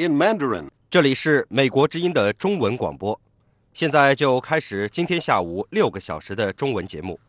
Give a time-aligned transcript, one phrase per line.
[0.00, 0.68] in Mandarin.
[0.88, 3.20] 这里是美国之音的中文广播，
[3.74, 7.20] 现在就开始今天下午六个小时的中文节目。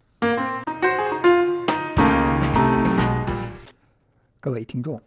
[4.40, 5.02] 各位听众，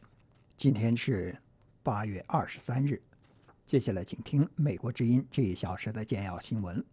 [0.59, 1.35] 今天是
[1.83, 3.01] 八月二十三日，
[3.67, 6.85] 接下来请听美国之音这一小时的简要新闻。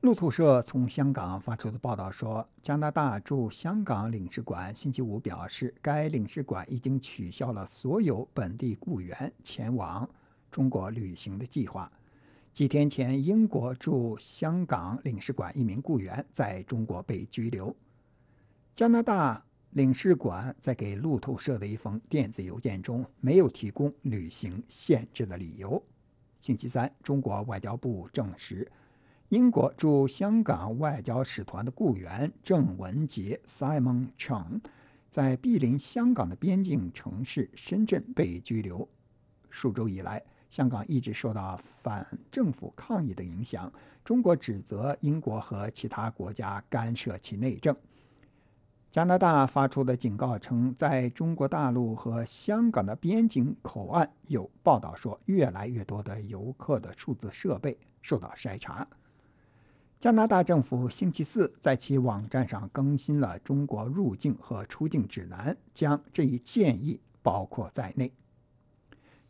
[0.00, 10.08] 路透社从香港发出的报道说，加拿大驻香港领事馆星期五表示，该领事馆已经取消了所有本地雇员前往
[10.50, 11.92] 中国旅行的计划。
[12.54, 17.76] 几天前，英国驻香港领事馆一名雇员在中国被拘留。
[18.74, 25.82] 加拿大领事馆在给路透社的一封电子邮件中没有提供旅行限制的理由。
[26.40, 28.66] 星期三，中国外交部证实。
[29.30, 34.60] 英国驻香港外交使团的雇员郑文杰 （Simon Cheng）
[35.08, 38.88] 在毗邻香港的边境城市深圳被拘留。
[39.48, 43.72] 数周以来，香港一直受到反政府抗议的影响。
[44.04, 47.72] 中国指责英国和其他国家干涉其内政。
[48.90, 58.84] 加拿大发出的警告称，在中国大陆和香港的边境口岸，有报道说，越来越多的游客的数字设备受到筛查。
[60.00, 68.10] 加拿大政府星期四在其网站上更新了中国入境和出境指南，将这一建议包括在内。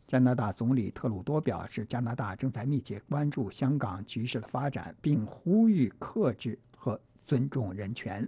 [0.07, 8.25] 加拿大总理特鲁多表示，加拿大正在密切关注香港局势的发展，并呼吁克制和尊重人权。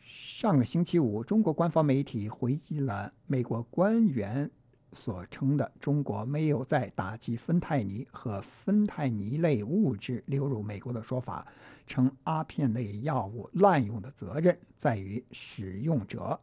[0.00, 4.50] 上个星期五，中国官方媒体回击了美国官员。
[4.92, 11.46] 所称的中国没有在打击芬太尼和芬太尼类物质流入美国的说法，
[11.86, 16.40] 称阿片类药物滥用的责任在于使用者。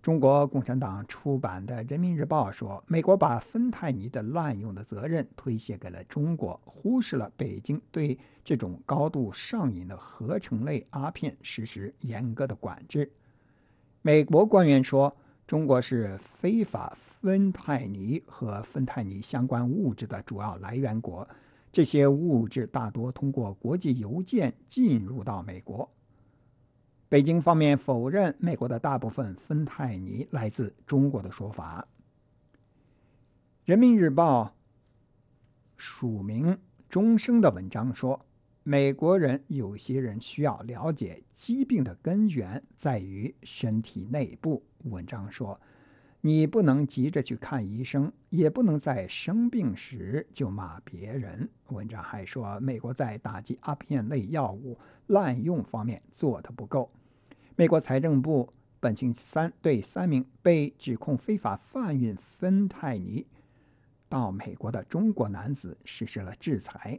[0.00, 13.12] 中国共产党出版的《人民日报》说，美国把芬太尼的滥用的责任推卸给了中国，忽视了北京对这种高度上瘾的合成类阿片实施严格的管制。
[14.00, 15.16] 美国官员说。
[15.52, 21.28] 中国是非法芬太尼和芬太尼相关物质的主要来源国，
[21.70, 25.86] 这些物质大多通过国际邮件进入到美国。
[27.06, 31.86] 北京方面否认美国的大部分芬太尼来自中国的说法。
[33.66, 34.50] 人民日报
[35.76, 36.56] 署名
[36.88, 38.18] 钟声的文章说。
[38.64, 44.62] 美国人有些人需要了解，疾病的根源在于身体内部。
[44.84, 45.60] 文章说，
[46.20, 51.48] 你不能急着去看医生，也不能在生病时就骂别人。
[51.68, 56.90] 文章还说，美国在打击阿片类药物滥用方面做得不够。
[57.56, 63.26] 美国财政部本星期三对三名被指控非法贩运芬太尼
[64.08, 66.98] 到美国的中国男子实施了制裁。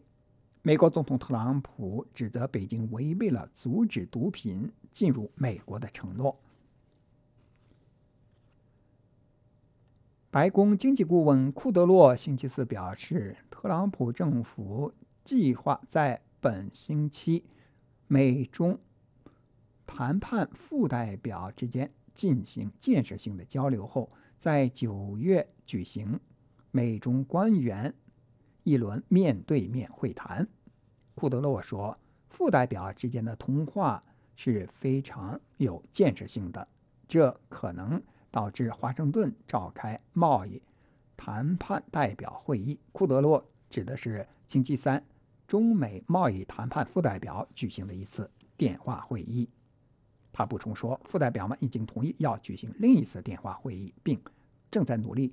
[0.62, 6.34] 美国总统特朗普指责北京违背了阻止毒品进入美国的承诺。
[10.34, 14.92] 白宫经济顾问库德洛星期四表示，特朗普政府
[15.24, 17.46] 计划在本星期
[18.08, 18.80] 美中
[19.86, 26.20] 谈判副代表之间进行建设性的交流后，在九月举行
[26.72, 27.94] 美中官员。
[28.64, 30.48] 一轮面对面会谈，
[31.14, 31.96] 库德洛说，
[32.30, 34.04] 副代表之间的通话
[34.36, 36.68] 是非常有建设性的，
[37.08, 38.02] 这可能
[38.34, 40.60] 导致华盛顿召开贸易
[41.16, 42.80] 谈判代表会议。
[42.92, 45.06] 库德洛指的是星期三
[45.48, 48.28] 中美贸易谈判副代表举行的一次
[48.58, 49.48] 电话会议。
[50.32, 54.20] 他补充说，副代表们已经同意要举行另一次电话会议，并
[54.72, 55.32] 正在努力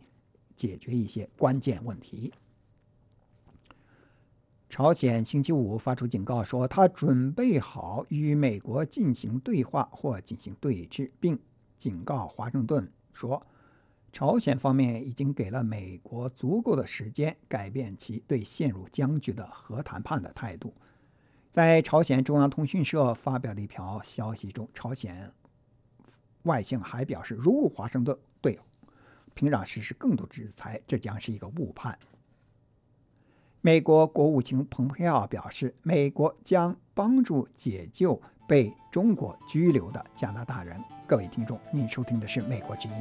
[0.55, 2.31] 解决一些关键问题。
[4.69, 11.39] 朝鲜星期五发出警告说，他准备好与美国进行对话或进行对峙，并
[11.81, 13.45] 警告华盛顿说，
[14.13, 20.75] 朝鲜方面已经给了美国足够的时间改变其对陷入僵局的核谈判的态度。
[21.51, 25.33] 在朝鲜中央通讯社发表的一条消息中，朝鲜
[26.43, 28.61] 外相还表示，如果华盛顿对
[29.33, 31.99] 平壤实施更多制裁，这将是一个误判。
[33.63, 40.77] 美国国务卿蓬佩奥表示，美国将帮助解救被中国拘留的加拿大人。
[41.07, 42.95] 各位听众，您收听的是《美国之音》。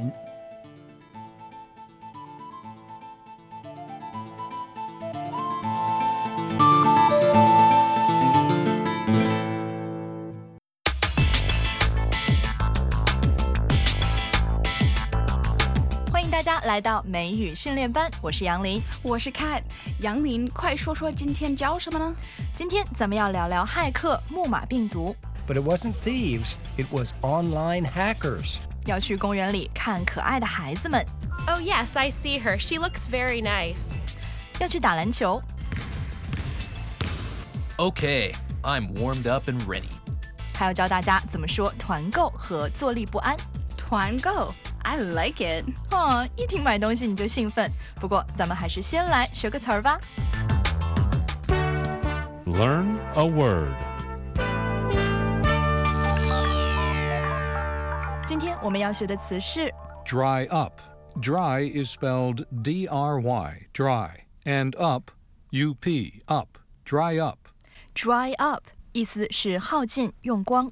[16.30, 19.62] 大家来到美语训练班，我是杨林，我是 Cat。
[20.00, 22.14] 杨林，快说说今天教什么呢？
[22.54, 25.14] 今天咱们要聊聊骇客木马病毒。
[25.49, 28.57] But it wasn't thieves, it was online hackers.
[28.85, 31.05] 要去公园里看可爱的孩子们。
[31.47, 32.59] Oh yes, I see her.
[32.59, 33.95] She looks very nice.
[34.59, 35.41] 要去打篮球。
[37.77, 39.89] Okay, I'm warmed up and ready.
[40.53, 43.35] 还要教大家怎么说团购和坐立不安。
[43.77, 44.53] 团购，
[44.83, 45.65] I like it。
[45.91, 47.69] 哦，一听买东西你就兴奋。
[47.99, 49.99] 不过咱们还是先来学个词儿吧。
[52.45, 53.75] Learn a word.
[58.61, 59.71] 我们要学的词是
[60.05, 60.73] Dry up.
[61.21, 64.09] Dry is spelled D R Y, dry,
[64.43, 65.11] and up,
[65.51, 66.57] U P, up.
[66.85, 67.39] Dry up.
[67.95, 70.71] dry up，意思是耗尽、用光。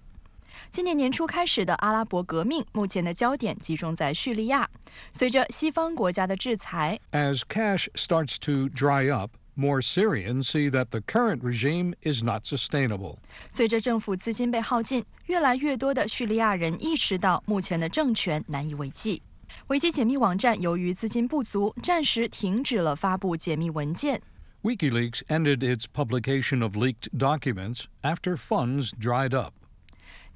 [0.70, 4.70] 今年年初开始的阿拉伯革命，目前的焦点集中在叙利亚。
[5.12, 12.44] 随着西方国家的制裁， As cash starts to dry up, more Syrians see that the current regime is not
[12.44, 13.18] sustainable.
[13.52, 19.22] 随着政府资金被耗尽，越来越多的叙利亚人意识到目前的政权难以为继。
[19.68, 24.20] 维基解密网站由于资金不足，暂时停止了发布解密文件。
[24.64, 29.54] WikiLeaks ended its publication of leaked documents after funds dried up.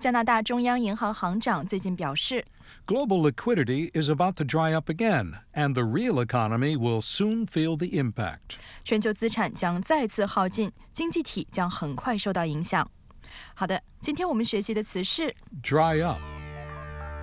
[0.01, 2.45] 加拿大中央银行行长最近表示，
[2.85, 7.75] Global liquidity is about to dry up again, and the real economy will soon feel
[7.75, 8.57] the impact.
[8.83, 12.89] 全球资产将再次耗尽，经济体将很快受到影响。
[13.53, 16.19] 好的，今天我们学习的词是 Dry up.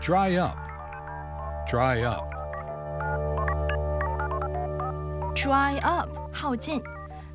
[0.00, 0.58] Dry up.
[1.66, 2.24] Dry up.
[5.34, 6.80] dry up，耗尽。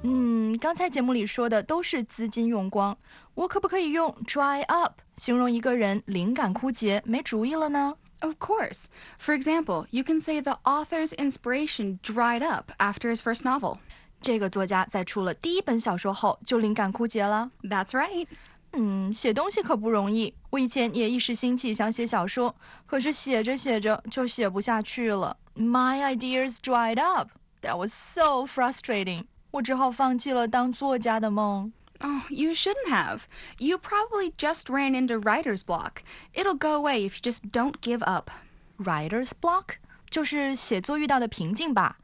[0.01, 2.97] 嗯，刚才节目里说的都是资金用光，
[3.35, 7.95] 我可不可以用 dry up 形容一个人灵感枯竭、没主意了呢？
[8.21, 8.85] Of course.
[9.17, 13.77] For example, you can say the author's inspiration dried up after his first novel.
[14.19, 17.51] 这个作家在出了第一本小说后就灵感枯竭了。
[17.63, 18.27] That's right.
[18.73, 20.35] 嗯，写东西可不容易。
[20.49, 22.53] 我以前也一时兴起想写小说，
[22.85, 25.37] 可是写着写着就写不下去了。
[25.55, 27.29] My ideas dried up.
[27.61, 29.25] That was so frustrating.
[29.51, 31.71] 我只好放弃了当作家的梦。
[32.03, 33.27] Oh, you shouldn't have.
[33.57, 36.01] You probably just ran into writer's block.
[36.33, 38.31] It'll go away if you just don't give up.
[38.77, 39.75] Writer's block
[40.09, 41.97] 就是写作遇到的瓶颈吧。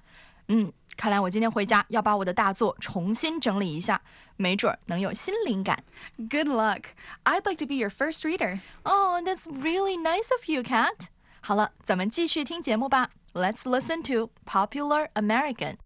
[0.47, 4.01] 嗯，看来我今天回家要把我的大作重新整理一下，
[4.35, 5.81] 没准儿能有新灵感。
[6.17, 6.87] Good luck.
[7.23, 8.59] I'd like to be your first reader.
[8.83, 11.07] Oh, that's really nice of you, Cat.
[11.41, 13.11] 好了，咱们继续听节目吧。
[13.33, 15.77] Let's listen to Popular American.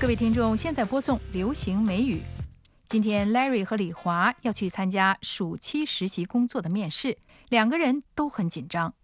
[0.00, 2.20] 各位听众，现在播送流行美语。
[2.86, 7.16] 今天 Larry 和李华要去参加暑期实习工作的面试，
[7.48, 8.94] 两个人都很紧张。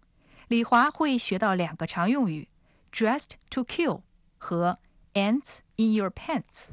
[0.47, 2.47] 李华会学到两个常用语：
[2.93, 4.01] dressed to kill
[4.37, 4.77] 和
[5.13, 6.67] ants in your pants。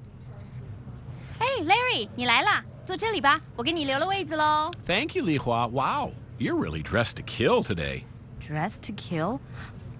[1.38, 4.70] 哎，Larry，你来啦，坐这里吧，我给你留了位子喽。
[4.86, 5.68] Thank you, Li Hua.
[5.68, 8.02] Wow, you're really dressed to kill today.
[8.40, 9.38] Dress to kill，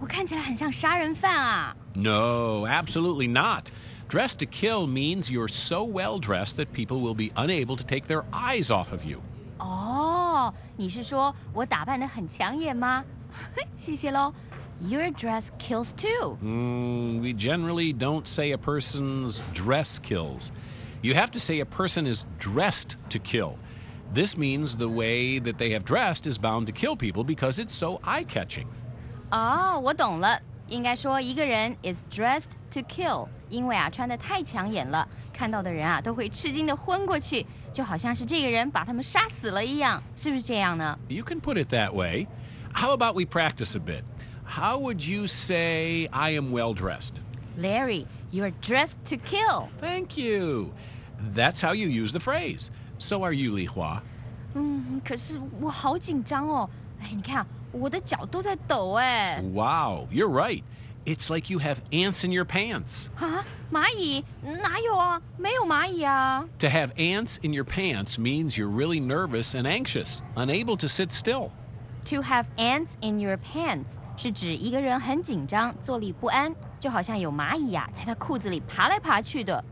[0.00, 1.76] 我看起来很像杀人犯啊。
[1.94, 3.66] No, absolutely not.
[4.12, 8.06] Dressed to kill means you're so well dressed that people will be unable to take
[8.06, 9.20] their eyes off of you.
[9.58, 13.04] 哦，你是说我打扮得很抢眼吗？
[13.76, 14.32] 谢谢喽。
[14.80, 16.38] Your dress kills too.
[16.42, 20.52] Mm, we generally don't say a person's dress kills.
[21.02, 23.56] You have to say a person is dressed to kill.
[24.14, 27.74] This means the way that they have dressed is bound to kill people because it's
[27.74, 28.66] so eye catching.
[29.30, 30.40] 哦，我懂了，
[30.72, 40.98] 应该说一个人 is dressed to kill，因为啊穿得太抢眼了，看到的人啊都会吃惊的昏过去，就好像是这个人把他们杀死了一样，是不是这样呢？
[41.08, 42.26] You can put it that way.
[42.74, 44.02] How about we practice a bit?
[44.44, 47.22] How would you say I am well dressed?
[47.56, 49.68] Larry, you're dressed to kill.
[49.80, 50.72] Thank you.
[51.34, 52.70] That's how you use the phrase.
[52.98, 54.02] So are you, Li Hua.
[54.54, 56.68] 嗯，可是我好紧张哦。
[57.02, 59.40] 哎，你看我的脚都在抖哎。
[59.54, 60.62] Wow, you're right.
[61.04, 63.06] It's like you have ants in your pants.
[63.16, 65.20] 啊，蚂蚁哪有啊？
[65.38, 66.44] 没有蚂蚁啊。
[66.58, 71.12] To have ants in your pants means you're really nervous and anxious, unable to sit
[71.12, 71.50] still.
[72.06, 79.64] To have ants in your pants 是指一个人很紧张，坐立不安，就好像有蚂蚁呀、在他裤子里爬来爬去的。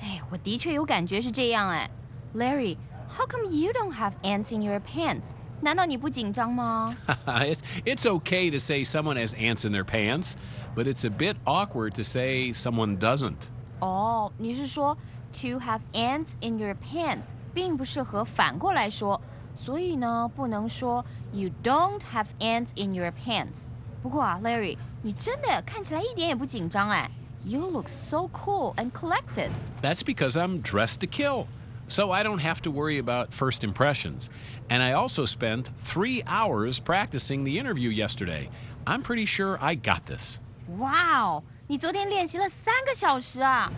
[0.00, 1.90] 哎，我的确有感觉是这样哎。
[2.34, 2.76] Larry,
[3.08, 5.30] how come you don't have ants in your pants?
[5.60, 6.94] 难道你不紧张吗？
[7.26, 10.34] it's, it's okay to say someone has ants in their pants,
[10.74, 13.48] but it's a bit awkward to say someone doesn't.
[13.80, 14.96] 哦，你是说
[15.32, 19.20] to have ants in your pants 并不适合反过来说，
[19.56, 23.64] 所以呢，不能说 You don't have ants in your pants。
[24.02, 27.10] 不过啊，Larry，你真的看起来一点也不紧张哎。
[27.44, 29.50] You look so cool and collected.
[29.80, 31.46] That's because I'm dressed to kill.
[31.90, 34.28] So I don't have to worry about first impressions.
[34.68, 38.48] And I also spent three hours practicing the interview yesterday.
[38.86, 40.40] I'm pretty sure I got this.
[40.78, 43.70] 哇哦，你昨天练习了三个小时啊？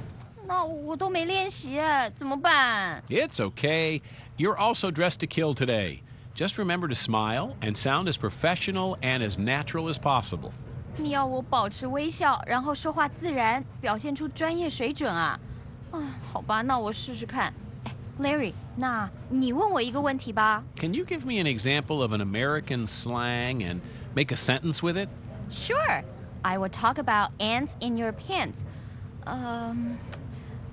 [0.47, 1.79] 那我都没练习，
[2.17, 3.03] 怎么办？
[3.11, 4.01] It's okay.
[4.39, 6.01] You're also dressed to kill today.
[6.35, 10.53] Just remember to smile and sound as professional and as natural as possible.
[10.97, 15.39] 你要我保持微笑，然后说话自然，表现出专业水准啊？
[15.91, 16.01] 啊，
[16.33, 17.53] 好吧，那我试试看。
[18.13, 20.63] 哎，Larry，那你问我一个问题吧。
[20.77, 23.81] Can you give me an example of an American slang and
[24.15, 25.09] make a sentence with it?
[25.51, 26.05] Sure.
[26.43, 28.65] I will talk about ants in your pants.
[29.25, 29.99] Um.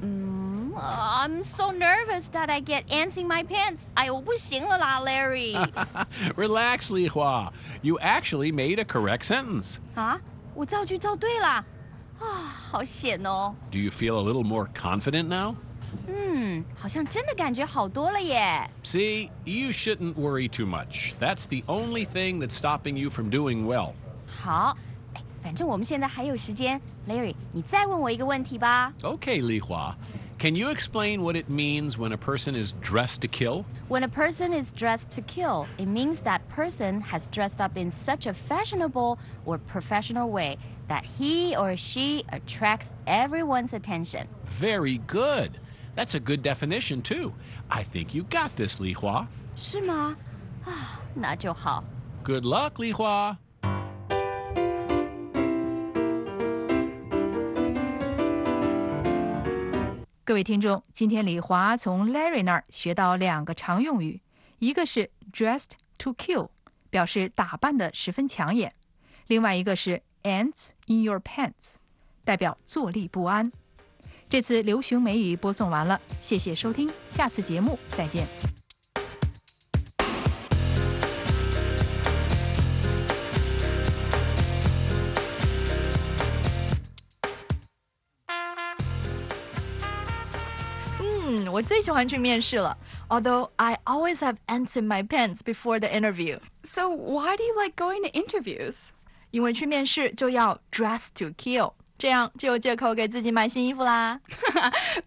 [0.04, 3.86] Mm, I'm so nervous that I get ants in my pants.
[3.96, 7.52] 哎呦，不行了啦，Larry。Relax, Li Hua.
[7.82, 9.78] You actually made a correct sentence.
[9.96, 10.20] 啊，
[10.54, 11.48] 我造句造对了，
[12.20, 12.26] 啊，
[12.70, 13.56] 好险哦。
[13.72, 15.56] Do you feel a little more confident now?
[16.08, 18.70] 嗯，好像真的感觉好多了耶。
[18.84, 21.14] See, you shouldn't worry too much.
[21.20, 23.94] That's the only thing that's stopping you from doing well.
[24.28, 24.78] 好。
[25.42, 28.92] 反正我们现在还有时间，Larry，你再问我一个问题吧。
[29.04, 29.94] Okay, Li Hua.
[30.40, 33.64] Can you explain what it means when a person is dressed to kill?
[33.88, 37.92] When a person is dressed to kill, it means that person has dressed up in
[37.92, 44.28] such a fashionable or professional way that he or she attracts everyone's attention.
[44.46, 45.60] Very good.
[45.96, 47.34] That's a good definition, too.
[47.70, 49.28] I think you got this, Li Hua.
[49.56, 50.18] 是吗？
[50.66, 51.84] 啊，那就好。
[52.24, 53.38] Good luck, Li Hua.
[60.26, 64.20] 各位听众，今天李华从 Larry 那儿学到两个常用语，
[64.58, 66.50] 一个是 dressed to kill，
[66.90, 68.72] 表示打扮的十分抢眼；
[69.28, 71.76] 另外一个是 ants in your pants，
[72.24, 73.52] 代表坐立不安。
[74.30, 78.28] 这次流行美语播送完了，谢谢收听，下次节目再见。
[91.52, 92.78] 我最喜欢去面试了。
[93.08, 96.40] Although I always have ants in my pants before the interview.
[96.64, 98.88] So why do you like going to interviews?
[99.32, 104.20] 因为去面试就要 dress to kill， 这样就有借口给自己买新衣服啦。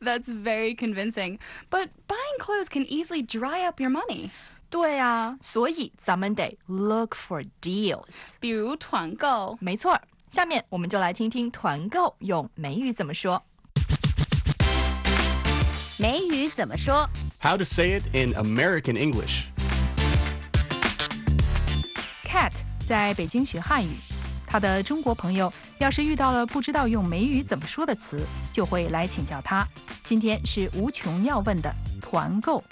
[0.00, 1.38] That's very convincing.
[1.70, 4.30] But buying clothes can easily dry up your money.
[4.70, 9.56] 对啊，所以咱们得 look for deals，比如团购。
[9.60, 9.98] 没错，
[10.30, 13.42] 下面我们就来听听团购用美语怎么说。
[15.98, 17.08] 美语怎么说？
[17.40, 19.46] How to say it in American English?
[22.24, 22.52] Cat
[22.86, 23.96] 在北京学汉语，
[24.52, 28.20] 他的中国朋友要是遇到了不知道用美语怎么说的词，
[28.52, 29.66] 就会来请教他。
[30.04, 32.62] 今天是无穷要问的团购。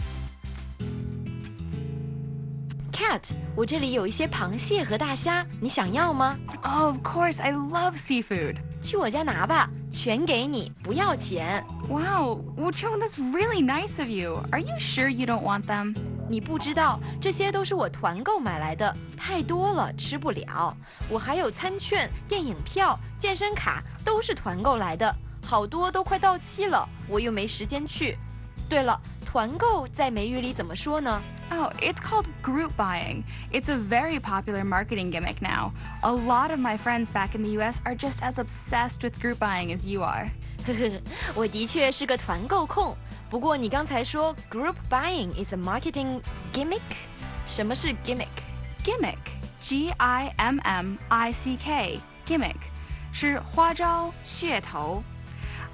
[2.93, 6.35] Cat，我这里有一些螃蟹和大虾，你想要吗？
[6.63, 8.57] Of course, I love seafood.
[8.81, 11.63] 去我家拿吧，全给你，不要钱。
[11.91, 14.43] Wow, Wuchong, that's really nice of you.
[14.51, 15.95] Are you sure you don't want them?
[16.31, 20.77] 你不知道，这些都是我团购买来的，太多了吃不了。
[21.09, 28.19] 我还有餐券、电影票、健身卡，都是团购来的，好多都快到期了，我又没时间去。
[28.69, 31.23] 对了，团购在美语里怎么说呢？
[31.49, 33.23] Oh, it's called group buying.
[33.53, 35.71] It's a very popular marketing gimmick now.
[36.03, 39.37] A lot of my friends back in the US are just as obsessed with group
[39.39, 40.27] buying as you are.
[40.67, 41.01] 呵呵，
[41.37, 42.97] 我的确是个团购控。
[43.31, 46.21] 不过你刚才说 group buying is a marketing
[46.53, 46.81] gimmick，
[47.45, 52.57] 什么是 gimmick？Gimmick，G I M M I C K，gimmick
[53.13, 55.03] 是花招、噱头。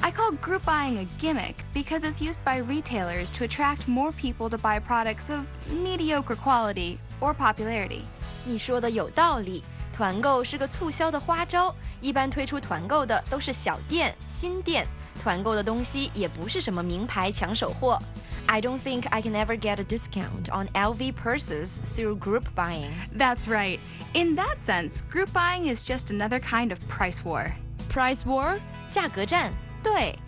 [0.00, 4.49] I call group buying a gimmick because it's used by retailers to attract more people
[4.49, 8.00] to buy products of mediocre quality or popularity.
[8.44, 14.84] 你说的有道理，团购是个促销的花招，一般推出团购的都是小店、新店，
[15.22, 17.99] 团购的东西也不是什么名牌抢手货。
[18.46, 22.90] I don't think I can ever get a discount on LV purses through group buying.
[23.16, 23.78] That's right.
[24.14, 27.52] In that sense, group buying is just another kind of price war.
[27.88, 28.58] Price war?
[28.90, 29.52] 价格战。
[29.82, 30.18] 对，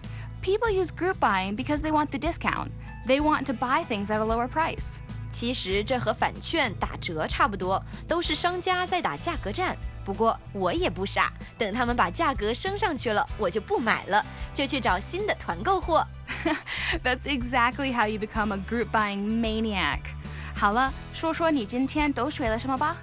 [0.43, 2.69] People use group buying because they want the discount.
[3.07, 4.99] They want to buy things at a lower price.
[5.33, 9.77] 其实这和返券打折差不多，都是商家在打价格战。
[10.10, 14.26] 不过我也不傻，等他们把价格升上去了，我就不买了，
[14.56, 16.04] 就去找新的团购货。
[17.04, 20.00] That's exactly how you become a group buying maniac.
[20.56, 22.98] 好了，说说你今天都学了什么吧。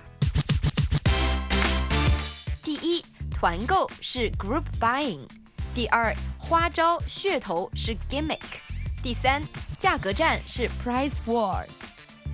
[2.64, 5.20] 第一，团购是 group buying；
[5.76, 8.40] 第二，花招噱头是 gimmick；
[9.00, 9.40] 第三，
[9.78, 11.64] 价格战是 price war。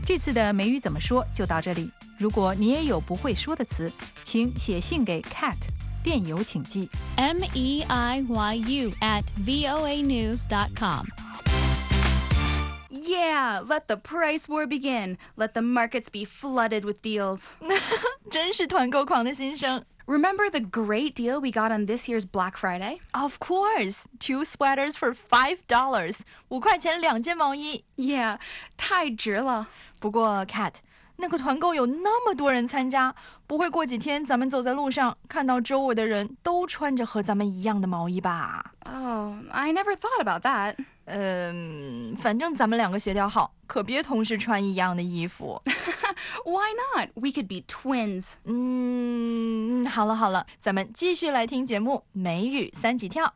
[0.03, 1.93] 这次的美语怎么说就到这里。
[2.22, 3.92] 如果你也有不会说的词，
[4.24, 5.56] 请写信给 Cat，
[6.04, 15.18] 电邮请寄 m e i y u at voa news dot com。Yeah, let the price war begin.
[15.36, 17.52] Let the markets be flooded with deals.
[18.30, 19.86] 真是团购狂的心声。
[20.06, 23.00] Remember the great deal we got on this year's Black Friday?
[23.12, 27.84] Of course, two sweaters for five dollars，五块钱两件毛衣。
[27.98, 28.40] Yeah，
[28.78, 29.68] 太值了。
[30.00, 30.76] 不过，Cat，
[31.23, 33.15] 那个团购有那么多人参加，
[33.47, 40.75] 不会过几天咱们走在路上看到周围的人都穿着和咱们一样的毛衣吧？Oh, I never thought about that.
[41.05, 45.63] 嗯，反正咱们两个协调好，可别同时穿一样的衣服。
[46.45, 47.11] Why not?
[47.15, 48.33] We could be twins.
[48.43, 53.27] 嗯，好了好了，咱们继续来听节目《美语三级跳》。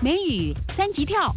[0.00, 1.34] 美语三级跳。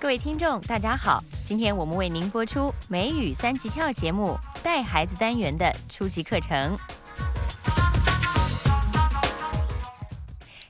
[0.00, 6.78] 各位听众，大家好，今天我们为您播出美语三级跳节目带孩子单元的初级课程。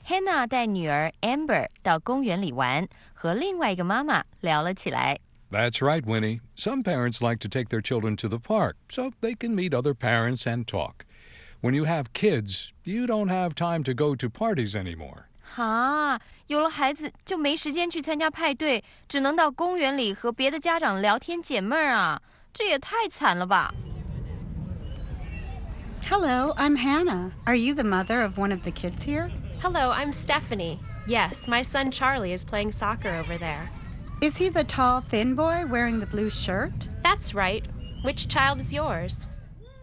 [0.07, 5.19] Hannah 带女儿 Amber 到公园里玩，和另外一个妈妈聊了起来。
[5.51, 6.39] That's right, Winnie.
[6.57, 9.93] Some parents like to take their children to the park so they can meet other
[9.93, 11.05] parents and talk.
[11.61, 15.28] When you have kids, you don't have time to go to parties anymore.
[15.48, 22.20] 哈，有了孩子就没时间去参加派对，只能到公园里和别的家长聊天解闷儿啊，
[22.52, 23.72] 这也太惨了吧！
[26.08, 27.30] Hello, I'm Hannah.
[27.44, 29.30] Are you the mother of one of the kids here?
[29.62, 30.78] Hello, I'm Stephanie.
[31.06, 33.70] Yes, my son Charlie is playing soccer over there.
[34.20, 36.88] Is he the tall, thin boy wearing the blue shirt?
[37.02, 37.64] That's right.
[38.02, 39.28] Which child is yours?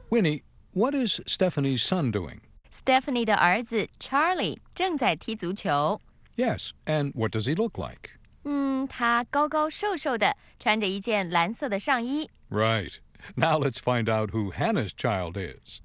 [0.10, 0.44] Winnie,
[0.74, 2.42] what is Stephanie's son doing?
[2.72, 6.02] Stephanie 的儿子 Charlie 正在踢足球。
[6.36, 8.12] Yes, and what does he look like?
[8.44, 12.30] 嗯，他高高瘦瘦的，穿着一件蓝色的上衣。
[12.50, 12.96] Right.
[13.36, 15.82] Now let's find out who Hannah's child is.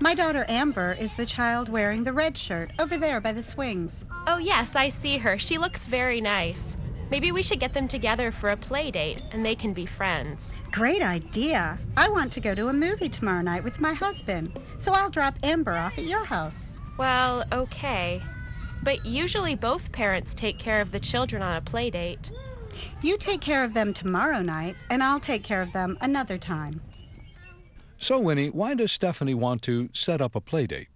[0.00, 4.04] My daughter Amber is the child wearing the red shirt over there by the swings.
[4.26, 5.38] Oh, yes, I see her.
[5.38, 6.76] She looks very nice.
[7.13, 10.55] Maybe we should get them together for a play date and they can be friends.
[10.71, 11.77] Great idea.
[11.95, 15.35] I want to go to a movie tomorrow night with my husband, so I'll drop
[15.43, 16.79] Amber off at your house.
[16.97, 18.19] Well, okay.
[18.81, 22.31] But usually both parents take care of the children on a play date.
[23.03, 26.81] You take care of them tomorrow night, and I'll take care of them another time.
[27.99, 30.87] So, Winnie, why does Stephanie want to set up a play date?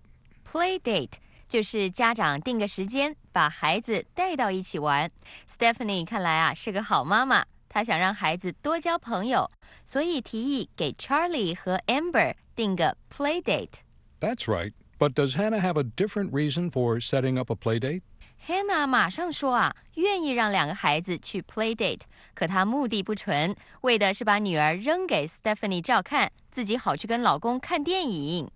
[0.43, 5.09] Play date 就是家长定个时间，把孩子带到一起玩。
[5.49, 9.49] Stephanie 看来啊是个好妈妈，她想让孩子多交朋友，
[9.85, 13.79] 所以提议给 Charlie 和 Amber 定个 play date。
[14.19, 14.73] That's right.
[14.99, 18.01] But does Hannah have a different reason for setting up a play date?
[18.47, 22.01] Hannah 马上说啊，愿意让两个孩子去 play date，
[22.33, 28.49] 可她目的不纯，为的是把女儿扔给 Stephanie 照看，自己好去跟老公看电影。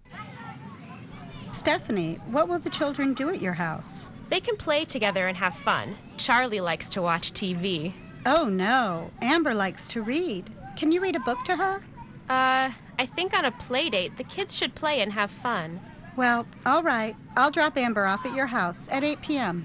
[1.61, 4.09] Stephanie, what will the children do at your house?
[4.29, 5.97] They can play together and have fun.
[6.17, 7.93] Charlie likes to watch TV.
[8.25, 10.51] Oh no, Amber likes to read.
[10.77, 11.83] Can you read a book to her?
[12.29, 15.81] Uh, I think on a play date, the kids should play and have fun.
[16.17, 17.15] Well, all right.
[17.37, 19.65] I'll drop Amber off at your house at 8 p.m.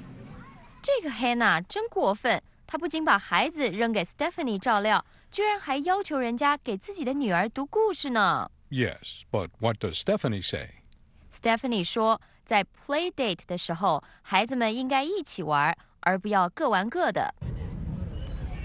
[0.81, 8.51] 这个 Hannah 真过分，她不仅把孩子扔给 Stephanie 照料，居然还要求人家给自己的女儿读故事呢。
[8.69, 10.69] Yes, but what does Stephanie say?
[11.35, 17.33] Stephanie 说，在 play date 的时候，孩子们应该一起玩，而不要各玩各的。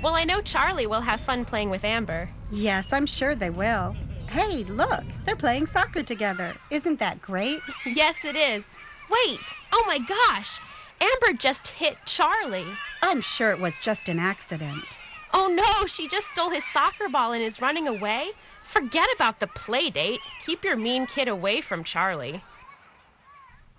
[0.02, 2.28] Well, I know Charlie will have fun playing with Amber.
[2.50, 3.94] Yes, I'm sure they will.
[4.28, 6.54] Hey, look, they're playing soccer together.
[6.70, 7.60] Isn't that great?
[7.84, 8.66] Yes, it is.
[9.08, 9.40] Wait!
[9.72, 10.60] Oh my gosh!
[11.00, 12.66] Amber just hit Charlie.
[13.02, 14.84] I'm sure it was just an accident.
[15.32, 18.32] Oh no, she just stole his soccer ball and is running away?
[18.64, 20.20] Forget about the play date.
[20.44, 22.42] Keep your mean kid away from Charlie.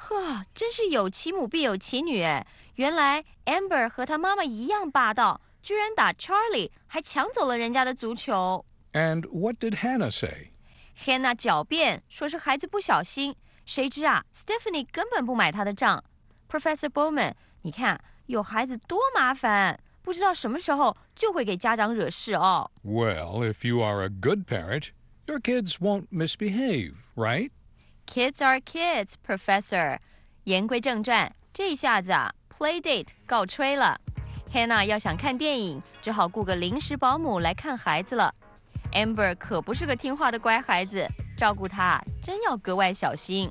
[0.02, 2.46] 呵，真是有其母必有其女哎！
[2.76, 8.64] 原来 Amber 和她妈妈一样霸道，居然打 Charlie，还抢走了人家的足球。
[8.94, 10.52] And what did Hannah say?
[11.00, 16.04] Hannah 狡辩说是孩子不小心，谁知啊，Stephanie 根本不买他的账。
[16.50, 17.34] Professor Bowman，
[17.64, 22.72] 你看有孩子多麻烦，不知道什么时候就会给家长惹事哦。
[22.84, 24.90] Well, if you are a good parent,
[25.26, 27.52] your kids won't misbehave, right?
[28.06, 30.00] Kids are kids, Professor。
[30.46, 34.00] 言归正传，这下子啊 playdate 告吹了。
[34.54, 38.34] Hannah 要想看电影，只好雇个临时保姆来看孩子了。
[38.94, 41.06] Amber 可不是个听话的乖孩子，
[41.38, 43.50] 照顾他真要格外小心。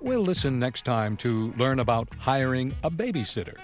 [0.00, 3.54] We'll listen next time to learn about hiring a babysitter.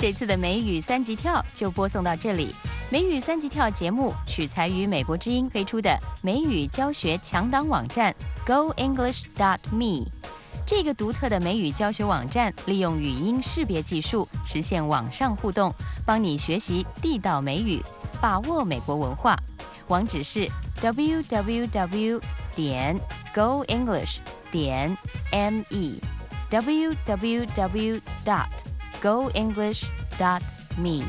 [0.00, 2.54] 这次的美语三级跳就播送到这里。
[2.90, 10.06] 美语三级跳节目取材于美国之音推出的美语教学强档网站 GoEnglish.me。
[10.64, 15.70] 这个独特的美语教学网站利用语音识别技术实现网上互动，
[16.06, 17.78] 帮你学习地道美语，
[18.22, 19.38] 把握美国文化。
[19.88, 20.48] 网址是
[20.80, 22.18] www
[22.56, 22.98] 点
[23.34, 24.16] goenglish
[24.50, 24.96] 点
[25.30, 26.00] me
[26.50, 28.48] www dot
[29.01, 29.85] goenglish
[30.17, 30.41] dot
[30.77, 31.03] me。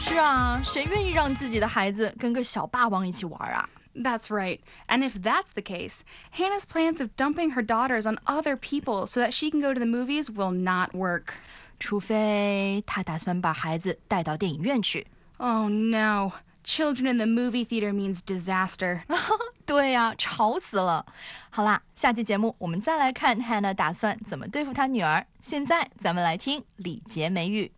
[0.00, 3.68] 是啊，谁愿意让自己的孩子跟个小霸王一起玩啊？
[3.94, 4.60] That's right.
[4.88, 6.00] And if that's the case,
[6.32, 9.80] Hannah's plans of dumping her daughters on other people so that she can go to
[9.80, 11.34] the movies will not work.
[11.78, 15.06] 除非他打算把孩子带到电影院去。
[15.38, 16.32] Oh no.
[16.64, 19.02] Children in the movie theater means disaster.
[19.64, 21.06] 对呀、吵死了。
[21.50, 25.24] 好啦，下期节目我们再来看 Hannah 打算怎么对付她女儿。
[25.40, 27.70] 现在咱们来听礼节美语。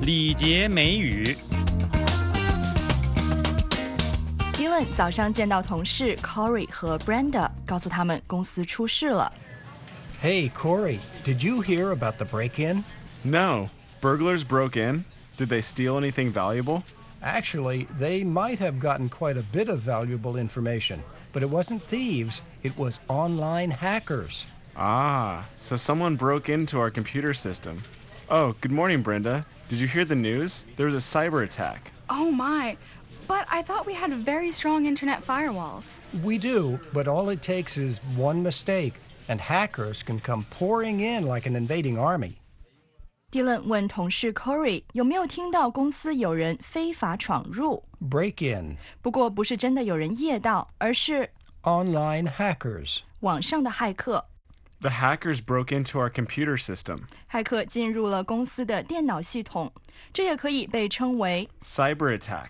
[0.00, 1.36] 礼节美语。
[4.54, 9.30] Dylan 早上见到同事 Corey 和 Brenda，告诉他们公司出事了。
[10.22, 12.84] Hey, Corey, did you hear about the break in?
[13.22, 13.68] No.
[14.00, 15.04] Burglars broke in?
[15.37, 16.83] did they steal anything valuable?
[17.21, 22.41] Actually, they might have gotten quite a bit of valuable information, but it wasn't thieves,
[22.63, 24.45] it was online hackers.
[24.75, 27.81] Ah, so someone broke into our computer system.
[28.29, 29.45] Oh, good morning, Brenda.
[29.69, 30.65] Did you hear the news?
[30.75, 31.91] There was a cyber attack.
[32.09, 32.77] Oh my.
[33.27, 35.97] But I thought we had very strong internet firewalls.
[36.23, 38.93] We do, but all it takes is one mistake,
[39.29, 42.35] and hackers can come pouring in like an invading army.
[43.32, 51.28] Dylan 问同事 Corey 有没有听到公司有人非法闯入， Break in, 不过不是真的有人夜到，而是
[51.62, 53.00] online hackers.
[53.20, 54.24] 网上的骇客。
[54.80, 57.00] The hackers broke into our computer system.
[57.30, 59.72] 骇客进入了公司的电脑系统，
[60.12, 62.48] 这也可以被称为 Cyber attack.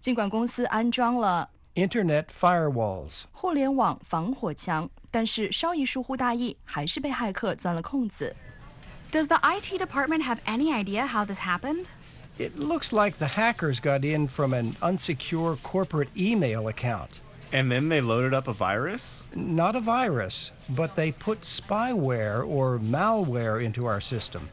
[0.00, 3.24] 尽管公司安装了 Internet firewalls.
[3.32, 8.34] 互联网防火墙，但是稍一疏忽大意，还是被骇客钻了空子。
[9.11, 11.89] Does the IT department have any idea how this happened?
[12.37, 17.19] It looks like the hackers got in from an unsecure corporate email account.
[17.51, 19.25] And then they loaded up a virus?
[19.33, 24.47] Not a virus, but they put spyware or malware into our system.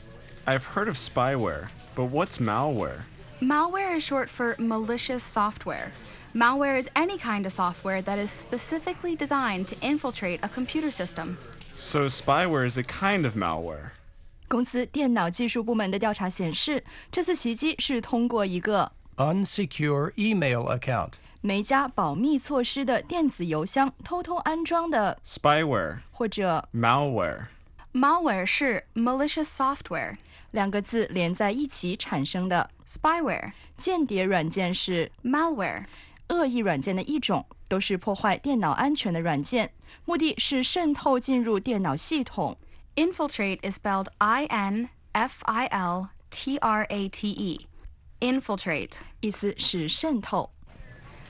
[0.46, 3.02] I've heard of spyware, but what's malware?
[3.42, 5.92] Malware is short for malicious software.
[6.34, 11.36] Malware is any kind of software that is specifically designed to infiltrate a computer system.
[11.74, 13.90] So spyware is a kind of malware.
[14.48, 21.12] 公司电脑技术部门的调查显示，这次袭击是通过一个 Unsecure email account.
[21.40, 27.46] 没加保密措施的电子邮箱偷偷安装的，Spyware, 或者 malware.
[27.92, 30.16] Malware 是 malicious software.
[30.50, 32.70] 两个字连在一起产生的。
[32.86, 35.84] Spyware, 间谍软件是 malware.
[36.28, 39.72] 恶意软件的一种，都是破坏电脑安全的软件，
[40.04, 42.56] 目的是渗透进入电脑系统。
[42.95, 47.67] Infiltrate is spelled I N F I L T R A T E.
[48.19, 48.97] Infiltrate.
[49.21, 50.49] 意思是渗透。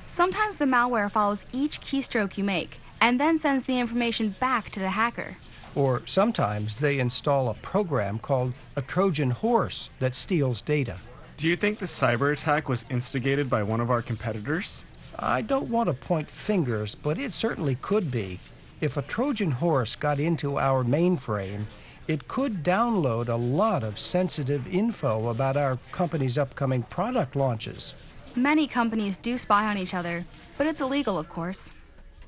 [0.07, 4.79] Sometimes the malware follows each keystroke you make and then sends the information back to
[4.79, 5.35] the hacker.
[5.73, 10.97] Or sometimes they install a program called a Trojan horse that steals data.
[11.37, 14.85] Do you think the cyber attack was instigated by one of our competitors?
[15.17, 18.39] I don't want to point fingers, but it certainly could be.
[18.79, 21.65] If a Trojan horse got into our mainframe,
[22.07, 27.93] it could download a lot of sensitive info about our company's upcoming product launches.
[28.35, 30.25] Many companies do spy on each other,
[30.57, 31.71] but it's illegal, of course.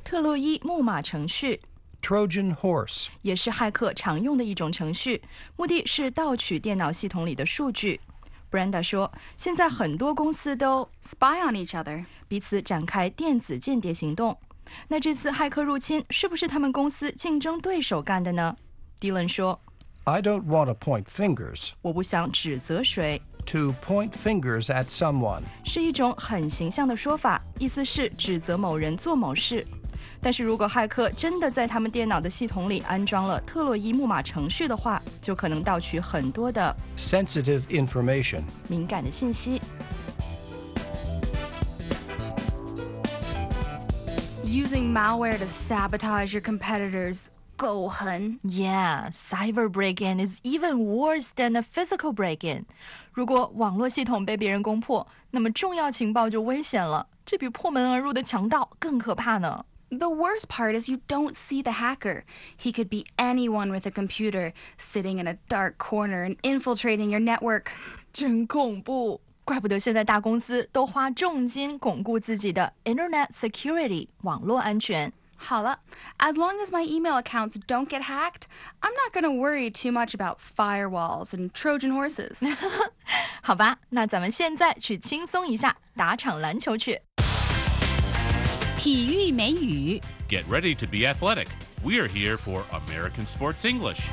[0.03, 1.61] 特洛伊木马程序
[2.01, 3.07] Trojan horse.
[3.21, 5.21] 也是骇客常用的一种程序，
[5.55, 7.99] 目的是盗取电脑系统里的数据。
[8.51, 14.37] Brenda 说，现在很多公司都 spy on each other，彼此展开电子间谍行动。
[14.88, 18.56] 那这次骇客入侵是不是他们公司竞争对手干的呢
[19.00, 19.60] ？Dylan 说
[20.04, 21.70] ，I don't want to point fingers.
[21.82, 25.42] 我不想指责谁，To point fingers at someone.
[25.64, 29.66] 是一种很形象的说法，意思是指责某人做某事。
[30.20, 38.42] 但是如果骇客真的在他们电脑的系统里安装了特洛伊木马程序的话，就可能盗取很多的 sensitive information.
[38.66, 39.60] 敏感的信息。
[44.47, 47.27] Using malware to sabotage your competitors.
[47.55, 52.65] 够狠 Yeah, cyber break-in is even worse than a physical break-in.
[53.13, 59.65] 如果网络系统被别人攻破，那么重要情报就危险了，这比破门而入的强盗更可怕呢。
[59.89, 62.23] The worst part is you don't see the hacker.
[62.59, 67.21] He could be anyone with a computer, sitting in a dark corner and infiltrating your
[67.21, 67.67] network.
[68.11, 69.21] 真恐怖！
[69.47, 75.11] 怪不得现在大公司都花重金巩固自己的 Internet security 网络安全。
[75.35, 75.79] 好了，
[76.19, 78.43] as long as my email accounts don't get hacked,
[78.79, 82.39] I'm not going to worry too much about firewalls and Trojan horses.
[83.41, 87.01] 好吧，那咱们现在去轻松一下，打场篮球去。
[88.77, 91.47] 体育美语 Get ready to be athletic.
[91.83, 94.07] We are here for American Sports English.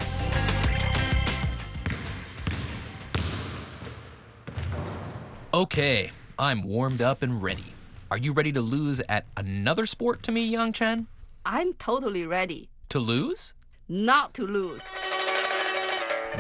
[5.55, 7.65] Okay, I'm warmed up and ready.
[8.11, 11.07] Are you ready to lose at another sport to me, Yang Chen?
[11.45, 12.69] I'm totally ready.
[12.91, 13.55] To lose?
[13.89, 14.89] Not to lose.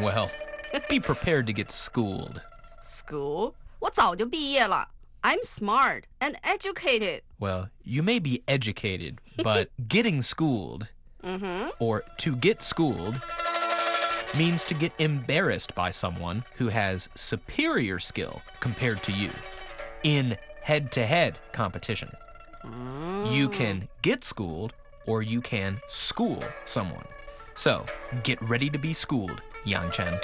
[0.00, 0.30] Well,
[0.88, 2.40] be prepared to get schooled.
[2.82, 3.54] School?
[3.80, 4.88] 我早就毕业了。
[5.22, 7.22] I'm smart and educated.
[7.38, 10.88] Well, you may be educated, but getting schooled,
[11.22, 11.68] Mm-hmm.
[11.78, 13.20] or to get schooled,
[14.36, 19.30] means to get embarrassed by someone who has superior skill compared to you
[20.02, 22.10] in head to head competition.
[23.30, 24.72] You can get schooled
[25.06, 27.06] or you can school someone.
[27.54, 27.84] So
[28.22, 30.14] get ready to be schooled, Yang Chen.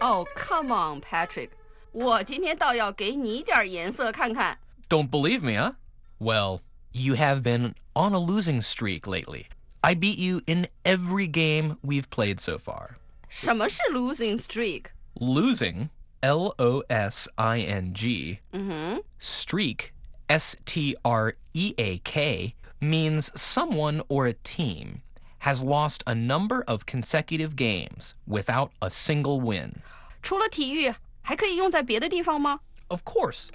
[0.00, 1.50] Oh, come on, Patrick.
[1.92, 4.58] 我今天倒要给你点颜色看看。
[4.88, 5.74] Don't believe me, huh?
[6.18, 6.60] Well,
[6.92, 9.46] you have been on a losing streak lately.
[9.82, 12.96] I beat you in every game we've played so far.
[13.28, 14.86] 什么是 losing streak？
[15.14, 15.88] Losing,
[16.20, 19.90] L O S I N G, 嗯哼， streak,
[20.28, 25.02] S T R E A K, means someone or a team
[25.40, 29.82] has lost a number of consecutive games without a single win.
[30.22, 30.92] 除了体育，
[31.22, 32.60] 还可以用在别的地方吗？
[32.88, 33.48] Of course.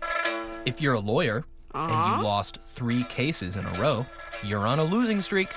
[0.65, 2.17] If you're a lawyer and Uh-huh.
[2.17, 4.05] you lost three cases in a row,
[4.43, 5.49] you're on a losing streak.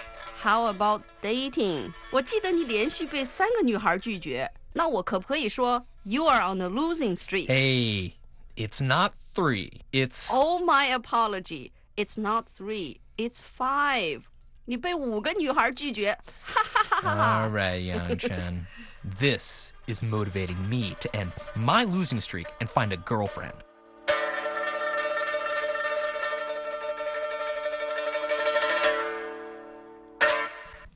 [0.45, 1.93] How about dating？
[2.11, 7.47] 我记得你连续被三个女孩拒绝，那我可不可以说 You are on a losing streak？
[7.47, 8.13] Hey,
[8.57, 9.83] it's not three.
[9.93, 11.73] It's Oh my apology.
[11.97, 13.01] It's not three.
[13.17, 14.23] It's five.
[14.65, 18.67] 你被五个女孩拒绝，哈哈哈哈哈 all right, Yang Chen.
[19.19, 23.55] This is motivating me to end my losing streak and find a girlfriend.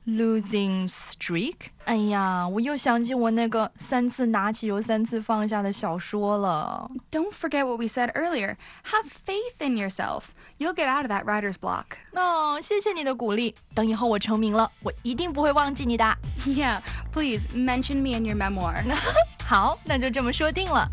[0.09, 1.55] Losing streak？
[1.85, 6.87] 哎呀，我又想起我那个三次拿起又三次放下的小说了。
[7.09, 8.55] Don't forget what we said earlier.
[8.83, 10.25] Have faith in yourself.
[10.59, 11.85] You'll get out of that writer's block.
[12.11, 16.05] 那、谢谢你的鼓励，等以后我成名了，我一定不会忘记你的。
[16.45, 18.83] Yeah, please mention me in your memoir.
[19.43, 20.87] 好，那就这么说定了。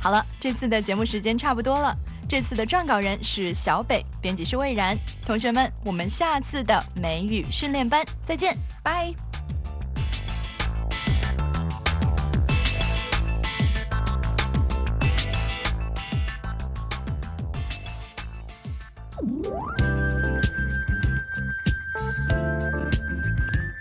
[0.00, 1.96] 好了，这次的节目时间差不多了。
[2.29, 4.97] 这次的撰稿人是小北，编辑是魏然。
[5.25, 9.13] 同学们，我们下次的美语训练班再见，拜。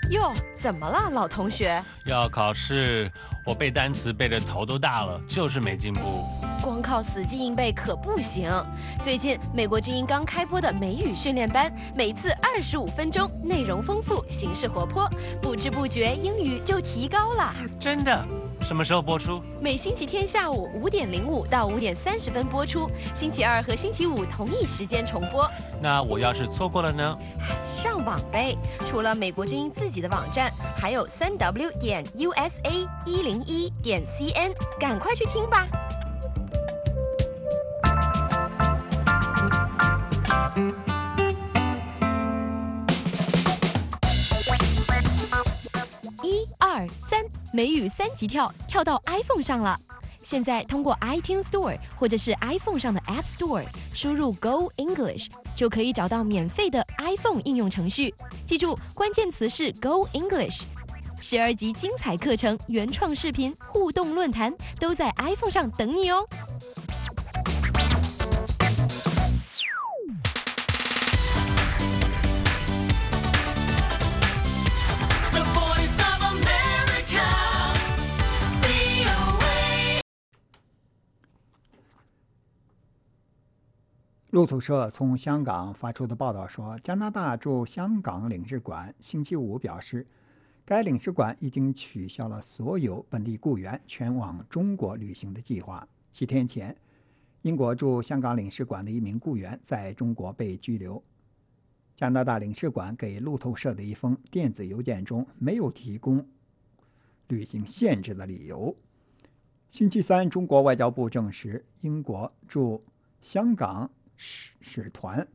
[0.08, 1.82] 哟，怎么了，老同学？
[2.04, 3.10] 要考试，
[3.44, 6.24] 我背单词背的头都大了，就是没进步。
[6.66, 8.50] 光靠死记硬背可不行。
[9.00, 15.08] 最近美国之音刚开播的美语训练班，每次二十五分钟，内容丰富，形式活泼，
[15.40, 17.54] 不知不觉英语就提高了。
[17.78, 18.26] 真的？
[18.62, 19.40] 什么时候播出？
[19.60, 25.48] 每星期天下午五点零五到五点三十分播出，星期二和星期五同一时间重播。
[25.80, 27.16] 那我要是错过了呢？
[27.64, 28.56] 上网呗！
[28.84, 35.64] 除了美国之音自己的网站，还有三 w 点 usa 一零一点 cn，赶快去听吧。
[46.76, 49.74] 二三，美语三级跳跳到 iPhone 上了。
[50.22, 58.14] 现在通过 iTunes Store 或者是 iPhone 上的 App Store 输入 Go English，就可以找到免费的 iPhone 应用程序。
[58.44, 60.64] 记住，关键词是 Go English。
[61.18, 66.28] 十二集精彩课程、原创视频、互动论坛都在 iPhone 上等你哦。
[84.36, 90.06] 路透社从香港发出的报道说，加拿大驻香港领事馆星期五表示，
[90.62, 95.88] 该领事馆已经取消了所有本地雇员前往中国旅行的计划。
[96.12, 96.76] 七天前，
[97.40, 101.02] 英国驻香港领事馆的一名雇员在中国被拘留。
[101.94, 106.22] 加拿大领事馆给路透社的一封电子邮件中没有提供
[107.28, 108.76] 旅行限制的理由。
[109.70, 112.84] 星期三，中国外交部证实，英国驻
[113.22, 115.26] 香港使使团、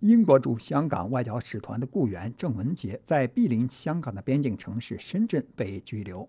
[0.00, 6.28] 英国驻香港外交使团的雇员郑文杰在毗邻香港的边境城市深圳被拘留。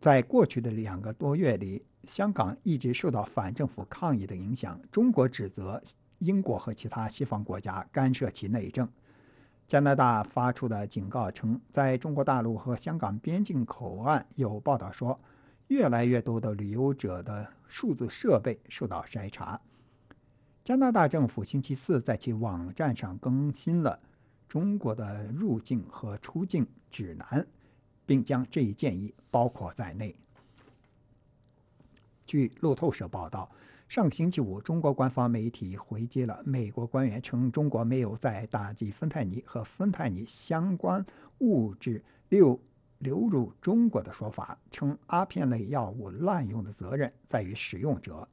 [0.00, 4.80] 在过去的两个多月里，香港一直受到反政府抗议的影响。
[4.90, 5.82] 中国指责
[6.20, 8.88] 英国和其他西方国家干涉其内政。
[9.68, 15.20] 加拿大发出的警告称，在中国大陆和香港边境口岸有报道说，
[15.70, 19.58] 越来越多的旅游者的数字设备受到筛查。
[20.64, 23.98] 加拿大政府星期四在其网站上更新了
[24.48, 27.46] 中国的入境和出境指南，
[28.04, 30.14] 并将这一建议包括在内。
[32.26, 33.48] 据路透社报道，
[33.88, 41.04] 上星期五，中国官方媒体回接了美国官员称中国没有在打击芬太尼和芬太尼相关
[41.38, 42.60] 物质六
[43.00, 48.26] 流入中国的说法，称阿片类药物滥用的责任在于使用者。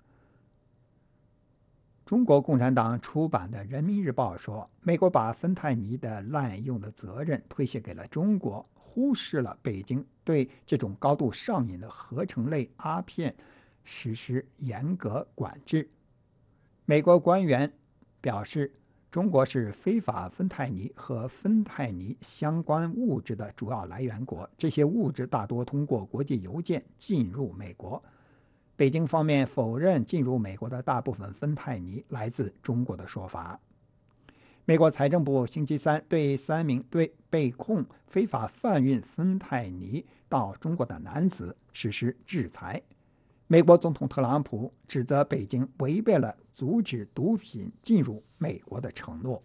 [2.06, 13.36] 中国共产党出版的《人民日报》说，美国把芬太尼的滥用的责任推卸给了中国，忽视了北京对这种高度上瘾的合成类阿片。
[13.90, 15.90] 实施严格管制。
[16.84, 17.72] 美国官员
[18.20, 18.70] 表示，
[19.10, 24.50] 中国是非法芬太尼和芬太尼相关物质的主要来源国。
[24.58, 28.02] 这些物质大多通过国际邮件进入美国。
[28.76, 33.60] 北京方面否认进入美国的大部分芬太尼来自中国的说法。
[34.66, 42.84] 美国财政部星期三对三名对被控非法贩运芬太尼到中国的男子实施制裁。
[43.50, 49.42] 美国总统特朗普指责北京违背了阻止毒品进入美国的承诺。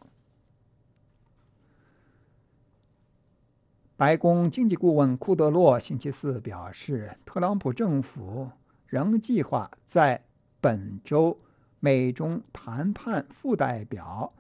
[3.97, 8.51] 白宫经济顾问库德洛星期四表示，特朗普政府
[8.89, 10.21] 仍计划在
[10.61, 11.39] 本周
[11.79, 14.33] 美中谈判副代表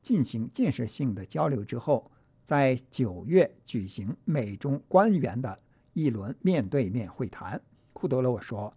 [0.00, 2.10] 进行建设性的交流之后，
[2.42, 5.58] 在九月举行美中官员的
[5.92, 7.60] 一轮面对面会谈。
[7.92, 8.72] 库德洛说。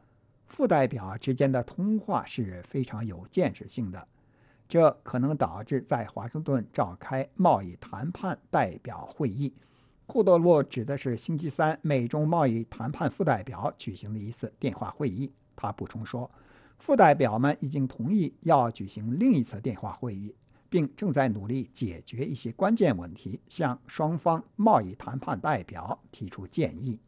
[0.54, 4.08] 副代表之间的通话是非常有建设性的，
[4.68, 9.52] 这可能导致在华盛顿召开贸易谈判代表会议。
[10.06, 15.34] 库德洛指的是星期三美中贸易谈判副代表举行的一次电话会议。
[15.56, 16.30] 他补充说，
[16.78, 20.36] 副代表们已经同意要举行另一次电话会议，
[20.70, 27.00] 并正在努力解决一些关键问题，向双方贸易谈判代表提出建议。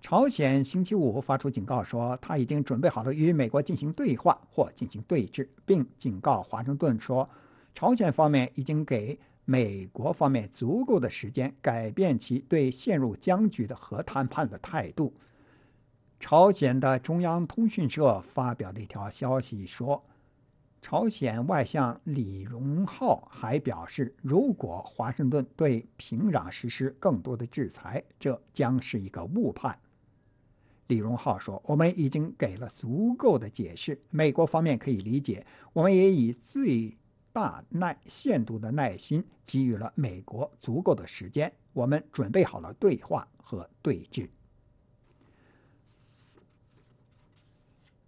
[0.00, 7.28] 朝鲜星期五发出警告说，他已经准备好了与美国进行对话或进行对峙，并警告华盛顿说，
[7.74, 15.12] 朝鲜方面已经给美国方面足够的时间改变其对陷入僵局的核谈判的态度。
[16.18, 20.02] 朝鲜的中央通讯社发表的一条消息说，
[20.80, 29.78] 朝鲜外相李荣浩还表示，如果华盛顿对平壤实施更多的制裁，这将是一个误判。
[30.90, 35.46] 李荣浩说：“我们已经给了足够的解释，美国方面可以理解。
[35.72, 36.92] 我们也以最
[37.32, 41.50] 大耐限度的耐心给予了美国足够的时间。
[41.72, 44.28] 我们准备好了对话和对峙。”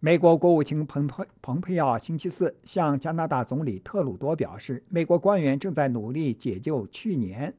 [0.01, 7.55] 美国国务卿蓬佩蓬佩奥星期四向加拿大总理特鲁多表示，美国官员正在努力解救去年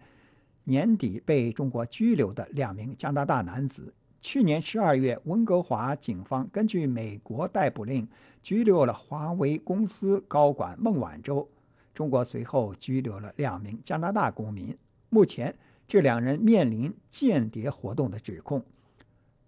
[0.65, 3.93] 年底被中国拘留的两名加拿大男子。
[4.23, 8.07] 去年十二月，温哥华警方根据美国逮捕令
[8.41, 11.45] 拘留了华为公司高管孟晚舟。
[11.93, 14.75] 中国随后拘留了两名加拿大公民。
[15.09, 15.53] 目前，
[15.85, 18.63] 这两人面临间谍活动的指控。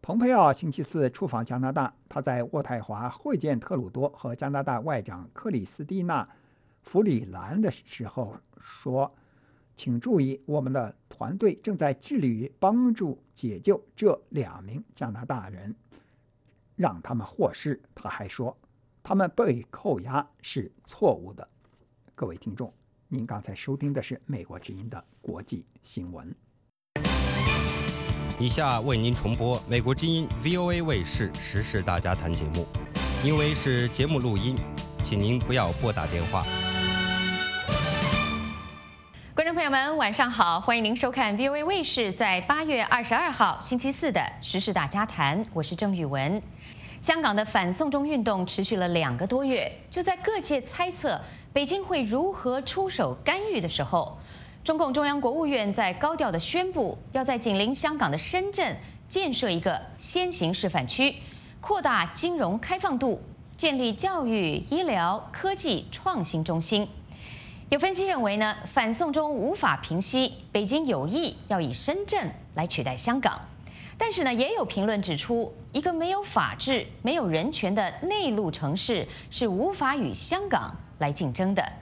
[0.02, 6.22] 蓬佩奥星期四出访加拿大，他在渥太华会见特鲁多和加拿大外长克里斯蒂娜·
[6.84, 9.10] 弗里兰的时候说。
[9.78, 15.76] 请注意，我们的团队正在致力于帮助解救这两名加拿大人，
[16.76, 17.82] 让他们获释。
[17.94, 18.58] 他还说，
[19.04, 21.48] 他们被扣押是错误的。
[22.16, 22.74] 各位听众，
[23.10, 26.34] 您刚才收听的是美国之音的国际新闻。
[28.40, 32.66] 以下为您重播美国之音 VOA 卫视《时事大家谈》节目，
[33.26, 34.56] 因为是节目录音，
[35.04, 36.46] 请您不要拨打电话。
[39.66, 46.40] 友们，晚上好，欢迎您收看 VOA 卫视在八月二十二号星期四的《时事大家谈》，我是郑宇文。
[47.02, 51.20] 香港的反送中运动持续了两个多月，就在各界猜测
[51.52, 54.16] 北京会如何出手干预的时候，
[54.64, 58.78] 中共中央国务院在高调的宣布，要在紧邻香港的深圳
[59.10, 61.16] 建设一个先行示范区，
[61.60, 63.20] 扩大金融开放度，
[63.58, 66.88] 建立教育、医疗、科技创新中心。
[67.70, 73.42] 有分析认为呢，反送中无法平息，北京有意要以深圳来取代香港。
[73.98, 81.74] 但是呢，也有评论指出，一个没有法治、没有人权的内陆城市是无法与香港来竞争的。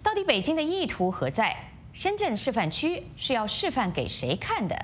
[0.00, 1.56] 到底北京的意图何在？
[1.92, 4.76] 深圳示范区是要示范给谁看的？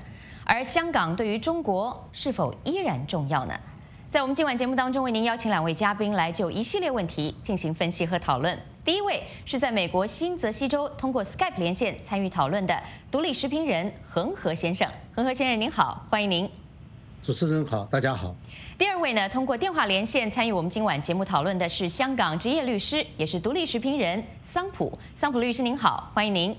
[0.43, 3.57] 而香港对于中国是否依然重要呢？
[4.11, 8.59] 在我们今晚节目当中，为您邀请两位嘉宾来就一系列问题进行分析和讨论。
[8.85, 12.77] 第一位是在美国新泽西州通过 Skype 连线参与讨论的
[13.09, 14.85] 独立时评人恒河先生。
[15.15, 16.49] 恒河先生您好，欢迎您。
[17.21, 18.35] 主持人好，大家好。
[18.77, 24.99] 第二位呢，通过电话连线参与我们今晚节目讨论的是香港职业律师，也是独立时评人桑普。
[25.15, 26.53] 桑普律师您好，欢迎您。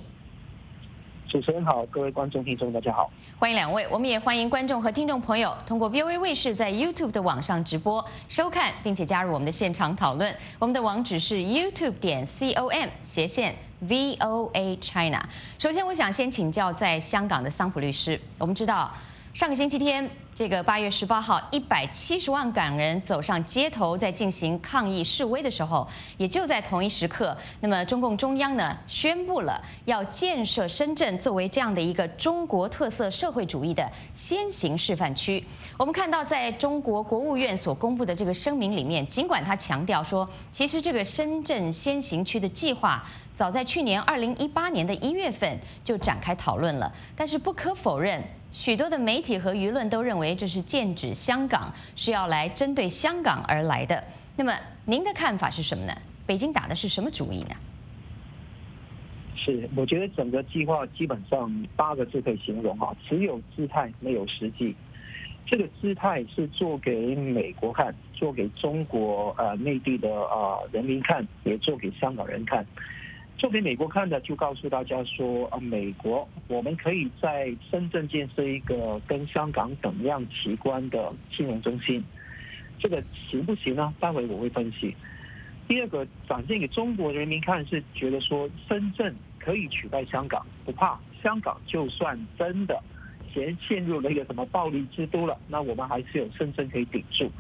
[1.34, 3.10] 主持人好，各位观众听众大家好，
[3.40, 3.84] 欢迎两位。
[3.90, 10.32] 我们也欢迎观众和听众朋友通过 VOA 卫视在 YouTube 的网上直播收看，并且加入我们的现场讨论。
[10.60, 13.52] 我们的网址是 YouTube 点 com 斜线
[13.84, 15.28] VOA China。
[15.58, 18.88] 首先，我想先请教在香港的桑普律师，我们知道
[19.34, 20.08] 上个星期天。
[20.32, 35.44] 这个八月十八号，一百七十万港人走上街头，在进行抗议示威的时候，也就在同一时刻，那么中共中央呢宣布了要建设深圳作为这样的一个中国特色社会主义的先行示范区。
[35.76, 43.04] 我们看到，在中国国务院所公布的这个声明里面，尽管他强调说，其实这个深圳先行区的计划
[43.36, 48.22] 早在去年二零一八年的一月份就展开讨论了，但是不可否认。
[48.54, 54.02] 许多的媒体和舆论都认为这是剑指香港，是要来针对香港而来的。
[54.36, 55.92] 那么您的看法是什么呢？
[56.24, 57.56] 北京打的是什么主意呢？
[59.34, 64.72] 是，我觉得整个计划基本上八个字可以形容哈，只有姿态没有实际。
[65.44, 72.64] 这个姿态是做给美国看，做给中国呃内地的啊人民看，也做给香港人看。
[73.36, 82.02] 做给美国看的，就告诉大家说，啊，美国我们可以在深圳建设一个跟香港等样奇观的金融中心，
[82.78, 83.92] 这个行不行呢？
[83.98, 84.94] 待会我会分析。
[85.66, 92.80] 第二个展现给中国人民看，是觉得说深圳可以取代香港，不怕香港就算真的
[93.32, 97.30] 陷陷入了一个什么暴力之都了，那我们还是有深圳可以顶住。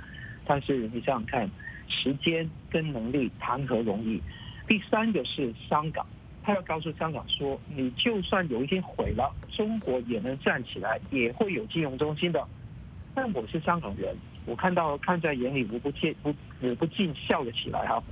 [0.44, 1.48] 但是你想想看，
[1.88, 4.20] 时间跟能力谈何容易？
[4.66, 6.06] 第三个是香港，
[6.42, 12.46] 他要告诉香港说，你就算有一天毁了，中国也能站起来，也会有金融中心的。
[13.14, 18.02] 但我是香港人，我看到看在眼里，无不见不我不禁笑了起来哈。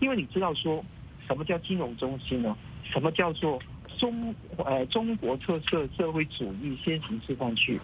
[0.00, 0.84] 因为你知道说，
[1.26, 2.56] 什么叫金融中心呢？
[2.84, 3.60] 什么叫做
[3.98, 7.78] 中呃中国特色社会主义先行示范区？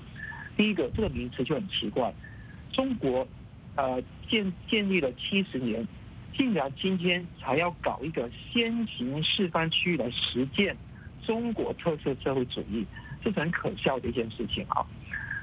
[0.56, 2.14] 第一个这个名词就很奇怪，
[2.72, 3.26] 中国
[3.74, 5.84] 呃建建立了七十年。
[6.36, 10.76] 竟然今天才要搞一个先行示范区域来实践
[11.22, 12.84] 中国特色社会主义，
[13.22, 14.84] 这是很可笑的一件事情啊。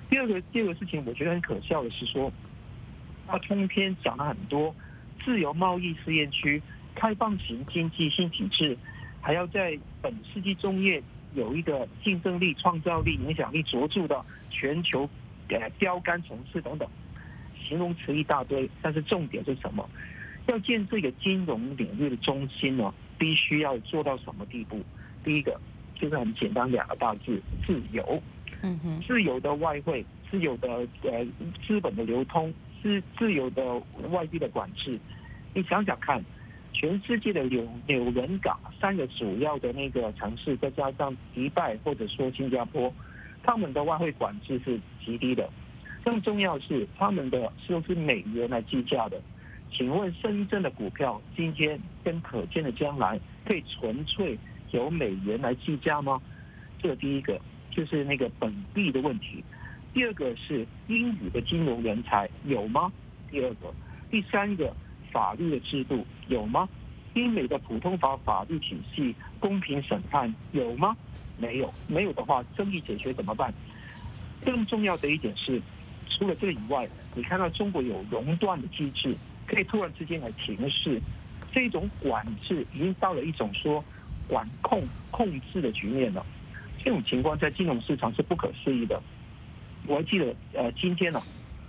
[0.09, 2.31] 第二个第二个事情，我觉得很可笑的是说，
[3.25, 4.75] 他通篇讲了很多
[5.23, 6.61] 自由贸易试验区、
[6.93, 8.77] 开放型经济新体制，
[9.21, 11.01] 还要在本世纪中叶
[11.33, 15.09] 有一个竞争力、创造力、影响力卓著的全球
[15.47, 16.85] 呃标杆城市等等，
[17.65, 19.89] 形容词一大堆，但是重点是什么？
[20.47, 24.81] 要建这个金融领域的中心呢，必须要做到什么地步？
[25.23, 25.59] 第一个
[25.95, 28.21] 就是很简单两个大字：自由。
[28.63, 31.25] 嗯哼，自由的外汇，自由的呃
[31.65, 33.81] 资本的流通，自自由的
[34.11, 34.99] 外币的管制。
[35.53, 36.23] 你想想看，
[36.71, 42.93] 全世界的纽纽伦港三个主要的那个城市，再加上迪拜或者说新加坡，
[43.43, 45.49] 他们的外汇管制是极低的。
[46.03, 49.21] 更重要是，他们的是用是美元来计价的。
[49.72, 54.38] 请问深圳的股票今天跟可见的将来可以纯粹
[54.72, 56.22] 由美元来计价吗？
[56.82, 57.39] 这第一个
[57.72, 59.43] 就是那个本币的问题。
[59.93, 62.91] 第二个是英语的金融人才有吗？
[63.30, 63.74] 第二个，
[64.09, 64.74] 第三个
[65.11, 66.67] 法律的制度有吗？
[67.13, 70.95] 英美的普通法法律体系公平审判有吗？
[71.38, 73.53] 没有，没有的话争议解决怎么办？
[74.45, 75.61] 更重要的一点是，
[76.09, 79.15] 除了这个以外，你看到中国有熔断的机制，
[79.51, 80.97] 可以突然之间来停市，
[81.51, 83.83] 这种管制已经到了一种说
[84.25, 84.81] 管控
[85.11, 86.25] 控制的局面了。
[86.81, 89.01] 这种情况在金融市场是不可思议的。
[89.87, 91.21] 我还记得，呃，今天呢，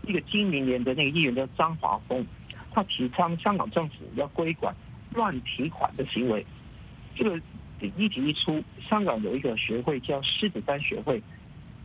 [0.07, 2.25] 一个金明年的那个议员叫张华峰，
[2.73, 4.73] 他提倡香港政府要规管
[5.13, 6.47] 乱提款的行为。
[7.17, 7.37] 这个
[7.97, 11.21] 议题一出，香港有一个学会叫狮子山学会，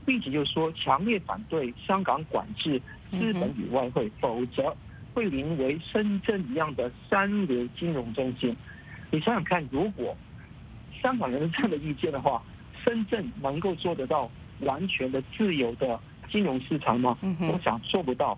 [0.06, 2.80] 立即就说强烈反对香港管制
[3.10, 4.76] 资本与外汇，否则
[5.18, 8.56] 会沦为深圳一样的三流金融中心。
[9.10, 10.16] 你想想看，如果
[11.02, 12.44] 香港人是这样的意见的话，
[12.86, 16.00] 深圳能够做得到完全的自由的？
[16.30, 17.18] 金融市场吗？
[17.52, 18.38] 我想做不到。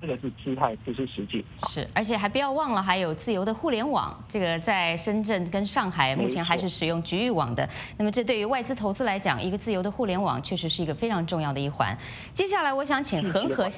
[0.00, 1.44] 这个是姿态，不是实际。
[1.68, 4.16] 是，而且还不要忘了，还有自由的互联网。
[4.28, 7.68] 这个在深圳跟上海目前还是使用局域网的。
[7.96, 11.96] 那么这对于外资投资来讲，一个自由的互联网确实是一个非常重要的一环。
[12.32, 13.68] 接下来我想请恒河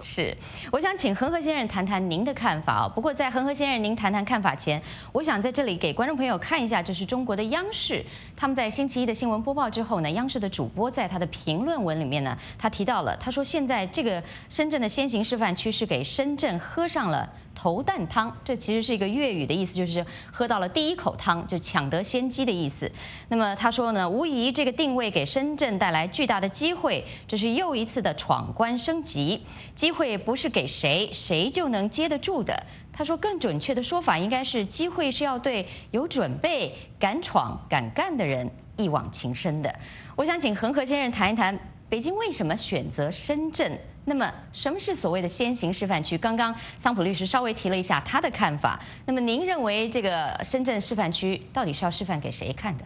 [0.00, 0.36] 是，
[0.70, 2.88] 我想请恒河先生谈谈您的看法啊。
[2.88, 4.80] 不过在恒河先生您谈谈看法前，
[5.12, 8.04] 我想在这里给观众朋友看一下，这是中国的央视，
[8.36, 22.90] 他们在星期一的新闻播报之后呢，央视的主播在他的评论文里面呢，他提到了，他说现在这个深圳的先行示范区是给深圳喝上了头啖汤，这其实是一个粤语的意思，就是喝到了第一口汤，就抢得先机的意思。
[23.28, 29.40] 那么他说呢，无疑这个定位给深圳带来巨大的机会，这是又一次的闯关升级。
[29.74, 32.62] 机会不是给谁谁就能接得住的。
[32.92, 39.74] 他说，更准确的说法应该是，机会是要对有准备、敢闯、敢干的人一往情深的。
[40.14, 41.58] 我想请恒河先生谈一谈，
[41.92, 43.78] 北京为什么选择深圳？
[44.06, 46.16] 那么，什么是所谓的先行示范区？
[46.16, 48.82] 刚刚桑普律师稍微提了一下他的看法。
[49.04, 52.84] 那么，您认为这个深圳示范区到底是要示范给谁看的？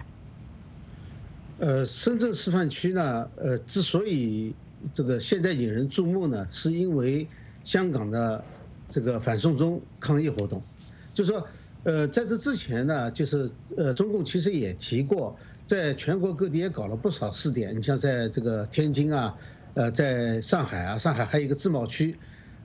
[1.61, 4.53] 呃，深圳示范区呢，呃，之所以
[4.93, 7.29] 这个现在引人注目呢，是因为
[7.63, 8.45] 香港的
[8.89, 10.61] 这个反送中抗议活动。
[11.15, 11.47] 就是说，
[11.85, 17.77] 呃，在这之前呢，就是呃，中共其实也提过，在全国各地也搞了不少试点。
[17.77, 19.37] 你像在这个天津啊。
[19.77, 22.19] 呃，在上海啊，上海还有一个自贸区，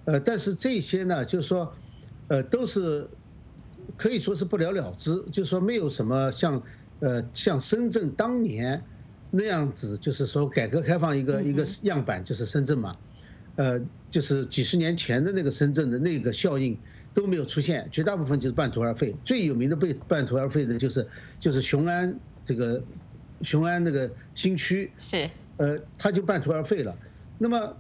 [0.06, 1.76] 呃，但是这些呢，就是说，
[2.30, 3.06] 呃，都是
[3.98, 6.64] 可以说是不了了之，就是说没有什么像，
[7.02, 8.82] 呃，像深圳当年
[9.30, 12.96] 那样子，就是说改革开放一个一个样板，就是深圳嘛，
[13.58, 13.78] 呃，
[14.10, 16.80] 就是几十年前的那个深圳的那个效应
[17.14, 19.14] 都没有出现，绝大部分就是半途而废。
[19.26, 21.06] 最有名的被半途而废的就是
[21.42, 22.82] 就是雄安这个
[23.42, 25.30] 雄安那个新区是。
[25.58, 26.98] 呃，他就半途而废了。
[27.38, 27.78] 那么，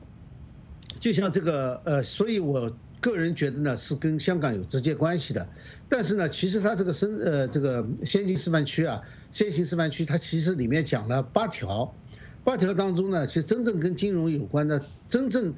[0.99, 5.47] 就像这个呃，所以我个人觉得呢，是跟香港有直接关系的。
[5.89, 9.01] 但是呢，其实它这个深呃这个先进示范区啊，
[9.31, 11.91] 先行示范区，它其实里面讲了八条，
[12.43, 15.51] 八条当中呢，其实真正跟金融有关的、真正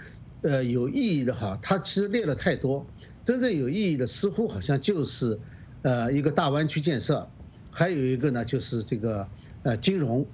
[0.44, 2.86] 呃有意义的哈，它其实列了太多。
[3.26, 5.38] 真正有意义的似乎好像就是
[5.82, 7.28] 呃一个大湾区建设，
[7.74, 9.28] 还有一个呢就是这个
[9.64, 10.26] 呃金融。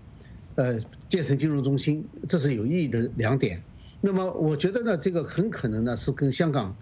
[0.56, 0.78] 呃，
[1.08, 3.64] 建成金融中心，这是有意义的两点。
[4.02, 6.76] 那么，我觉得呢，这个很可能呢是跟香港，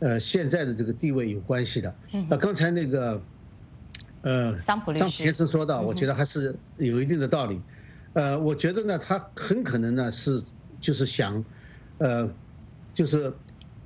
[0.00, 1.94] 呃，现在的这个地位有关系的。
[2.28, 3.22] 呃，刚才那个，
[4.20, 7.62] 呃，桑普先生说到，我觉得还是有一定的道理。
[8.12, 10.42] 呃，我觉得呢，他很可能呢是
[10.78, 11.42] 就是想，
[11.96, 12.30] 呃，
[12.92, 13.32] 就是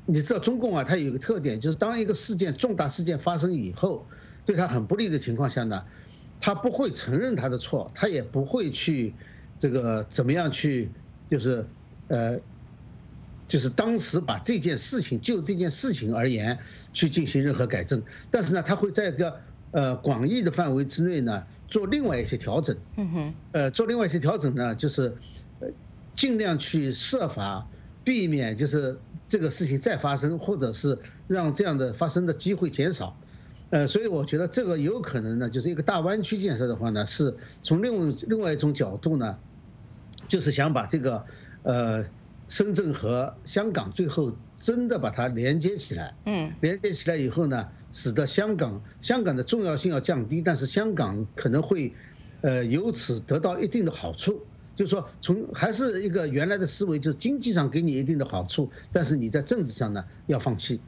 [0.04, 4.04] 你知道中共啊，它有一个特点，就是当一个事件重大事件发生以后，
[4.44, 5.84] 对他很不利的情况下呢。
[6.40, 9.12] 他不会承认他的错，他也不会去，
[9.58, 10.90] 这个怎么样去，
[11.26, 11.66] 就是，
[12.06, 12.38] 呃，
[13.48, 16.58] 就是当时把这件事情就这件事情而言
[16.92, 19.40] 去进行任何改正，但是呢，他会在一个
[19.72, 25.16] 呃广义的范围之内呢做另外一些调整，嗯哼，呃，做另外一些调整呢，就是
[25.60, 25.68] 呃
[26.14, 27.66] 尽量去设法
[28.04, 33.18] 避免就是这个事情再发生，或者是让这样的发生的机会减少。
[33.70, 39.38] 呃，所以我觉得这个有可能呢，就是一个大湾区建设的话呢，是从另外另外一种角度呢，
[40.26, 41.26] 就是想把这个
[41.62, 42.06] 呃
[42.48, 51.92] 深圳和香港最后真的把它连接起来，嗯，连接起来以后呢，使得香港香港的重要性要降低，但是香港可能会
[52.40, 54.46] 呃由此得到一定的好处，
[54.76, 60.80] 就是说从还是一个原来的思维，就是经济上给你一定的好处，但是你在政治上呢要放弃。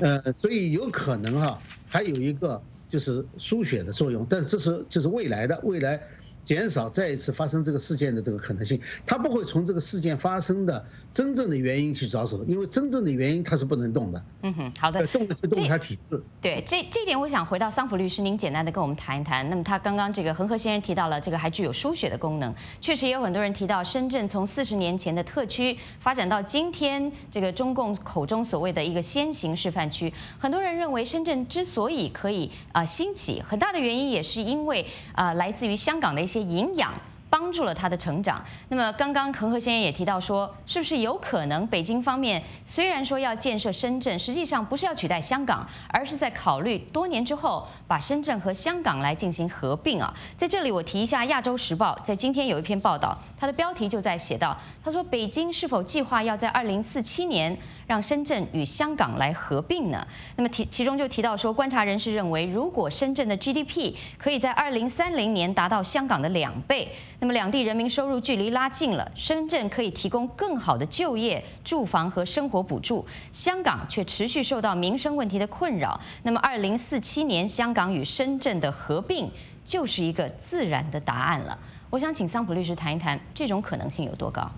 [0.00, 6.00] 呃，所以有可能哈，还有一个就是输血的作用，但这是这是未来的未来，
[6.44, 8.80] 减少再一次发生这个事件的这个可能性。
[9.06, 14.24] 他不会从这个事件发生的真正的原因去着手，因为真正的原因他是不能动的。
[14.42, 16.22] 嗯哼，好的，动的就动他体质。
[16.40, 19.48] 对，这这一点我想回到桑普律师，您简单的跟我们谈一谈。
[19.48, 30.12] 那么他刚刚这个恒河先生提到了这个还具有输血的功能，确实也有很多人提到深圳从四十年前的特区发展到今天这个中共口中所谓的一个先行示范区。
[30.38, 34.84] 很多人认为深圳之所以可以啊兴起，很大的原因也是因为
[35.14, 36.92] 啊来自于香港的一些些营养。
[37.32, 38.44] 帮助了他的成长。
[38.68, 50.12] 那么，刚刚恒河先生也提到说，是不是有可能北京方面虽然说要建设深圳，实际上不是要取代香港，而是在考虑多年之后把深圳和香港来进行合并啊？
[50.36, 54.54] 在这里，我提一下《亚洲时报》在今天有一篇报道，它的标题就在写到，
[54.84, 57.56] 他说北京是否计划要在二零四七年
[57.92, 60.02] 让深圳与香港来合并呢？
[60.36, 66.88] 那么提其中就提到说，观察人士认为，如果深圳的 GDP 可以在二零三零年达到香港的两倍。
[67.20, 76.00] 那么两地人民收入距离拉近了，深圳可以提供更好的就业、住房和生活补助，香港却持续受到民生问题的困扰。
[76.22, 79.30] 那么二零四七年香港与深圳的合并
[79.62, 81.58] 就是一个自然的答案了。
[81.90, 84.50] 我想请桑普律师谈一谈这种可能性有多高？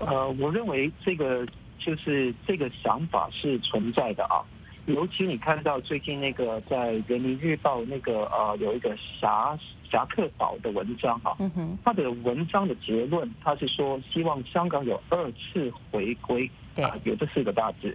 [0.00, 1.46] 呃，我认为这个
[1.78, 4.44] 就是这个想法是存在的啊。
[4.86, 9.58] 尤其你看到最近那个在《人民日报》那个呃有一个侠
[9.90, 11.36] 侠客岛的文章哈，
[11.84, 17.94] 他的文章的结论他是说希望香港有二次回归，啊有这四个大字。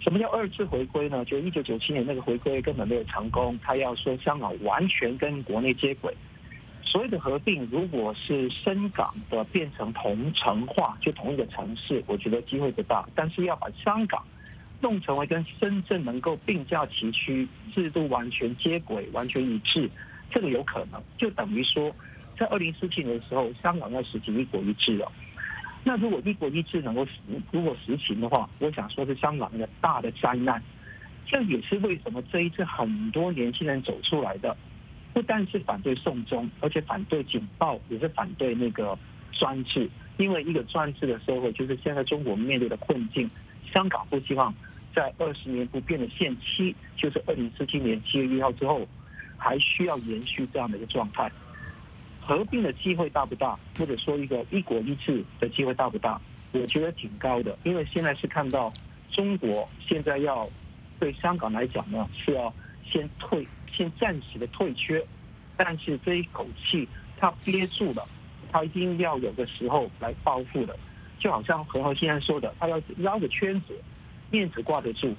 [0.00, 1.24] 什么叫二次回归呢？
[1.24, 6.12] 就一九九七年那个回归根本没有成功，他要说香港完全跟国内接轨。
[6.84, 13.08] 所谓的合并，如果是深港的变成同城化，就同一个城市，我觉得机会不大。
[13.14, 14.22] 但是要把香港。
[14.80, 19.88] 弄成为跟深圳能够并驾齐驱，制度完全接轨、完全一致，
[20.30, 21.90] 这个有可能，就等于说，
[22.38, 25.10] 在二零四七年的时候，香港要实行一国一制了。
[25.84, 27.12] 那如果一国一制能够实，
[27.50, 30.62] 如果实行的话，我想说是香港一个大的灾难。
[31.24, 34.54] 这也是为什么这一次很多年轻人走出来的，
[35.14, 38.98] 不但是反对送中，而且反对警报，也是反对那个
[39.32, 39.88] 专制。
[40.18, 43.30] 因为一个专制的社会，就是现在中国面对的困境，
[43.72, 44.54] 香港不希望。
[44.94, 48.86] 在二十年不变的限期，就是二零四七年七月一号之后，
[49.36, 51.28] 还需要延续这样的一个状态。
[52.20, 53.58] 合并的机会大不大？
[53.76, 56.20] 或者说一个一国一制的机会大不大？
[56.52, 58.72] 我觉得挺高的，因为现在是看到
[59.10, 60.48] 中国现在要
[61.00, 62.54] 对香港来讲呢，是要
[62.84, 63.44] 先退，
[63.76, 65.04] 先暂时的退却，
[65.56, 68.06] 但是这一口气他憋住了，
[68.52, 70.76] 他一定要有的时候来报复的，
[71.18, 73.74] 就好像何浩现在说的，他要绕着圈子。
[74.30, 75.14] 面子挂得住，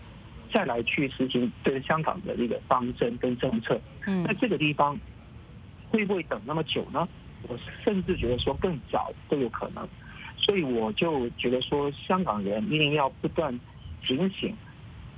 [0.51, 3.79] 再来去实行对香港的一个方针跟政策。
[4.05, 4.97] 嗯，那这个地方
[5.89, 7.07] 会不会等那么久呢？
[7.47, 9.87] 我甚至觉得说更早都有可能。
[10.37, 13.57] 所以我就觉得说，香港人一定要不断
[14.05, 14.53] 警醒，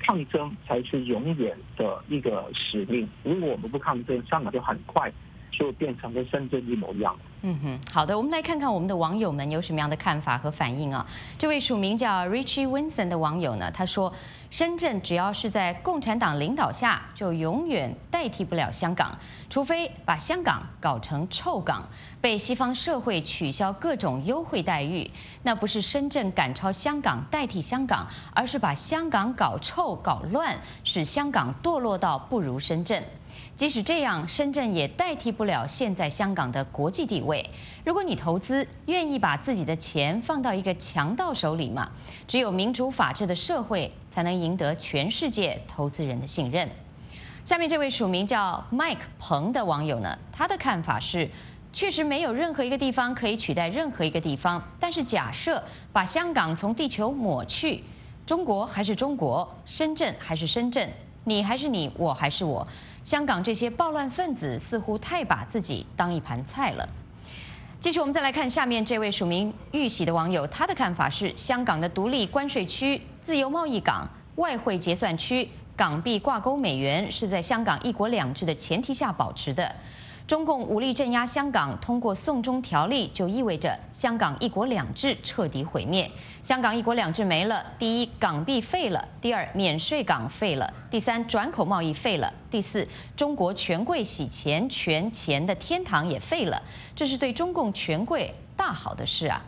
[0.08, 3.08] 抗争才是永远的一个使命。
[3.24, 5.12] 如果我们不抗争，香港就很快
[5.52, 7.14] 就变成跟深圳一模一样。
[7.50, 11.08] 嗯哼，好的，我们来看看我们的网友们有什么样的看法和反应啊。
[11.38, 14.12] 这位署名叫 Richie Winson 的网友呢，他说
[14.52, 19.18] ：“深圳只要是在共产党领导下，就永远代替不了香港，
[19.50, 21.88] 除非把香港搞成臭港，
[22.20, 25.10] 被西方社会取消各种优惠待遇。
[25.44, 33.02] 那不是深圳赶超香港代替香港，而是把香港搞臭搞乱，使香港堕落到不如深圳。”
[33.56, 37.37] 即使这样，深圳也代替不了现在香港的国际地位。
[37.84, 41.90] 如果你投资，愿意把自己的钱放到一个强盗手里吗？
[42.28, 46.70] 只有民主法治的社会，才能赢得全世界投资人的信任。
[47.44, 51.30] 下面这位署名叫 Mike 彭的网友呢，他的看法是：
[51.72, 54.62] 确实没有任何一个地方可以取代任何一个地方。
[54.80, 55.64] 但是假设
[55.94, 57.84] 把香港从地球抹去，
[58.26, 60.90] 中国还是中国，深圳还是深圳，
[61.24, 62.68] 你还是你，我还是我。
[63.06, 66.90] 香港这些暴乱分子似乎太把自己当一盘菜了。
[67.80, 79.72] 继续，我们再来看下面这位署名玉玺的网友，他的看法是：香港的独立关税区、自由贸易港、外汇结算区、港币挂钩美元，是在香港一国两制的前提下保持的。
[80.28, 86.12] 中共武力镇压香港，通过送中条例，就意味着香港一国两制彻底毁灭。
[86.44, 96.62] 香港一国两制没了，第一，港币废了；第二，免税港废了；第三，转口贸易废了；第四，中国权贵洗钱权钱的天堂也废了。
[96.94, 99.42] 这是对中共权贵大好的事啊！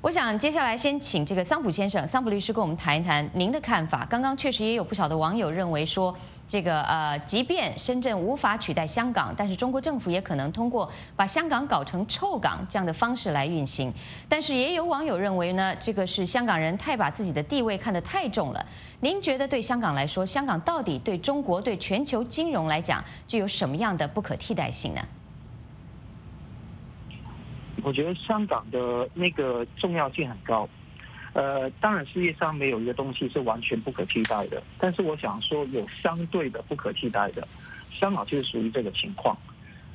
[0.00, 4.04] 我想接下来先请这个桑普先生、桑普律师跟我们谈一谈您的看法。
[4.10, 6.12] 刚刚确实也有不少的网友认为说。
[6.48, 13.92] 这个呃，即便深圳无法取代香港，但是中国政府也可能通过把香港搞成臭港这样的方式来运行。
[14.30, 18.66] 但是也有网友认为呢，这个是香港人太把自己的地位看得太重了。
[19.00, 25.02] 您觉得对香港来说，香港到底对中国、对全球金融来讲，具有什么样的不可替代性呢？
[27.82, 30.68] 我觉得香港的那个重要性很高。
[31.38, 34.60] 呃，当然，世界上没有一个东西是完全不可替代的。
[34.76, 37.46] 但是我想说，有相对的不可替代的，
[37.92, 39.38] 香港就是属于这个情况。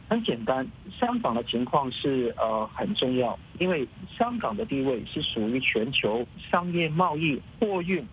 [0.08, 0.66] 很简单，
[0.98, 3.86] 香港的情况是呃很重要，因为
[4.18, 8.08] 香港的地位是属于全球商业贸易、货运，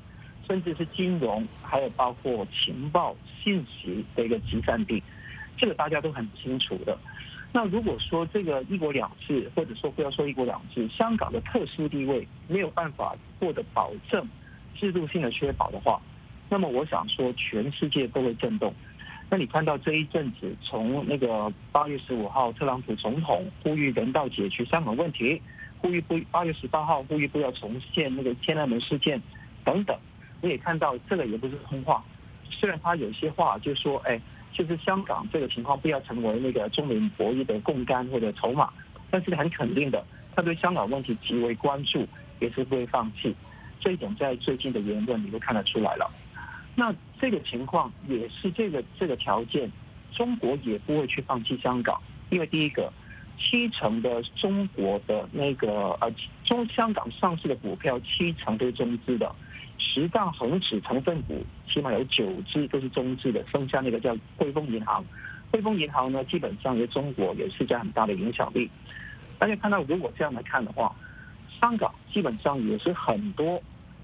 [0.48, 5.00] 甚至是金融，还有包括情报信息的一个集散地，
[5.56, 6.98] 这个大家都很清楚的。
[7.52, 14.24] 那如果说这个一国两制，或者说不要说一国两制，香港的特殊地位没有办法获得保证，
[14.76, 16.00] 制度性的确保的话，
[16.48, 18.72] 那么我想说全世界都会震动。
[19.28, 25.42] 那你看到这一阵子，从那个八月十五号特朗普总统呼吁人道解决香港问题，
[25.78, 29.20] 呼吁不八月十八号呼吁不要重现那个天安门事件
[29.64, 29.98] 等等，
[30.40, 32.04] 你也看到这个也不是空话，
[32.48, 34.20] 虽然他有些话就说哎。
[34.60, 38.70] 就是香港这个情况不要成为那个中美博弈的共杆或者筹码，
[39.10, 40.04] 但是很肯定的，
[40.36, 42.06] 他对香港问题极为关注，
[42.40, 43.34] 也是不会放弃。
[43.80, 46.10] 这一点在最近的言论你都看得出来了。
[46.74, 49.72] 那这个情况也是这个这个条件，
[50.12, 51.98] 中国也不会去放弃香港，
[52.28, 52.92] 因为第一个，
[53.38, 56.12] 七成的中国的那个呃
[56.44, 59.34] 中香港上市的股票七成都是中资的。
[59.82, 65.02] 十大恒指成分股起码有九只都是中资的，剩下那个叫汇丰银行。
[65.50, 68.70] 汇丰银行呢，基本上在中国也是在很大的影响力。
[69.38, 70.94] 大家看到，如果这样来看的话，
[71.60, 73.60] 香港基本上也是很多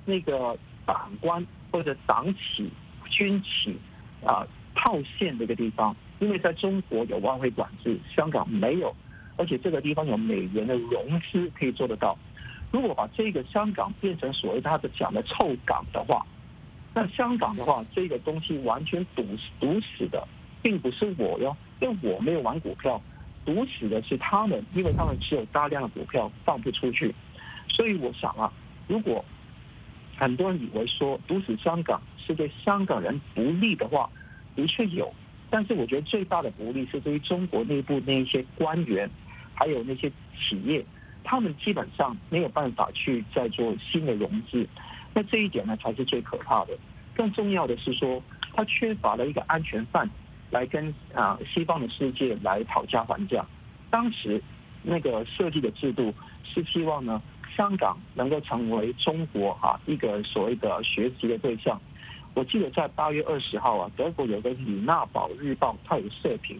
[0.07, 2.69] 那个党官或者党企、
[3.11, 3.77] 军企
[4.25, 8.93] 啊套现的一个地方，因为在中国有外汇管制，香港没有，
[9.37, 12.19] 而且这个地方有美元的融资可以做得到。
[12.73, 16.27] 如果把这个香港变成所谓他的讲的臭港的话，
[16.95, 19.25] 那香港的话，这个东西完全堵
[19.61, 20.27] 堵死的，
[20.63, 23.01] 并不是我哟，因为我没有玩股票，
[23.45, 27.15] 堵死的是他们，因为他们持有大量的股票放不出去。
[27.69, 28.53] 所以我想啊，
[28.89, 29.25] 如果
[30.17, 34.09] 很多人以为说堵死香港是对香港人不利的话，
[34.55, 35.13] 的确有，
[35.51, 39.09] 但是我觉得最大的不利是对于中国内部那一些官员，
[39.55, 40.85] 还有那些企业。
[41.29, 44.65] 他们基本上没有办法去再做新的融资，
[45.13, 46.79] 那这一点呢才是最可怕的。
[47.17, 48.23] 更重要的是说，
[48.55, 50.09] 他缺乏了一个安全范，
[50.51, 53.45] 来跟啊西方的世界来讨价还价。
[53.91, 54.41] 当时
[54.85, 56.15] 那个设计的制度
[56.45, 57.21] 是希望呢，
[57.57, 61.81] 香港能够成为中国啊一个所谓的学习的对象。
[62.35, 66.57] 我记得在八月二十号啊，德国有个《李纳堡日报》，它有社评，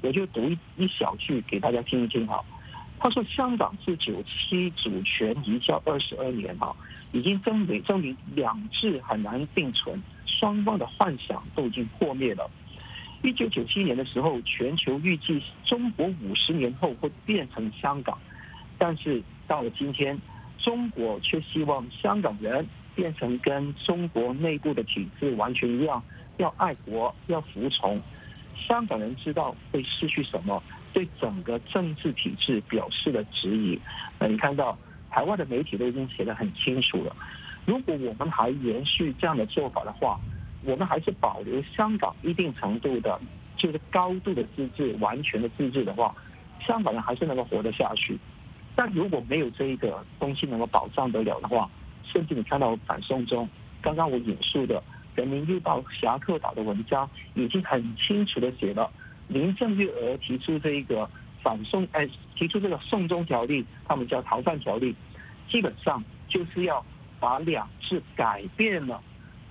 [0.00, 2.42] 我就读一一小句给大家听一听哈。
[3.00, 6.74] 他说：“香港自九七主权移交二十二年啊，
[7.12, 12.50] 已经证明证明两制很难并存，双方的幻想都已经破灭了。
[13.22, 18.18] 一九九七年的时候，全球预计中国五十年后会变成香港，
[18.78, 20.20] 但是到了今天，
[20.58, 26.02] 中国却希望香港人变成跟中国内部的体制完全一样，
[26.38, 28.00] 要爱国，要服从。
[28.66, 30.60] 香港人知道会失去什么。”
[30.98, 33.78] 对整个政治体制表示了质疑。
[34.18, 34.76] 那你看到
[35.08, 37.14] 海外的媒体都已经写得很清楚了。
[37.66, 40.18] 如果我们还延续这样的做法的话，
[40.64, 43.16] 我们还是保留香港一定程度的，
[43.56, 46.12] 就是高度的自治、完全的自治的话，
[46.66, 48.18] 香港人还是能够活得下去。
[48.74, 51.70] 但如果没有这一个东西能够保障得了的话，
[52.02, 53.48] 甚至你看到反送中，
[53.80, 54.80] 刚刚我引述的
[55.14, 58.90] 《人民日报》侠客岛的文章，已经很清楚的写了。
[59.28, 61.08] 林郑月娥提出这一个
[61.42, 64.94] 反送，哎，提出这个送中条例，他们叫逃犯条例，
[65.48, 66.84] 基本上就是要
[67.20, 69.00] 把两制改变了，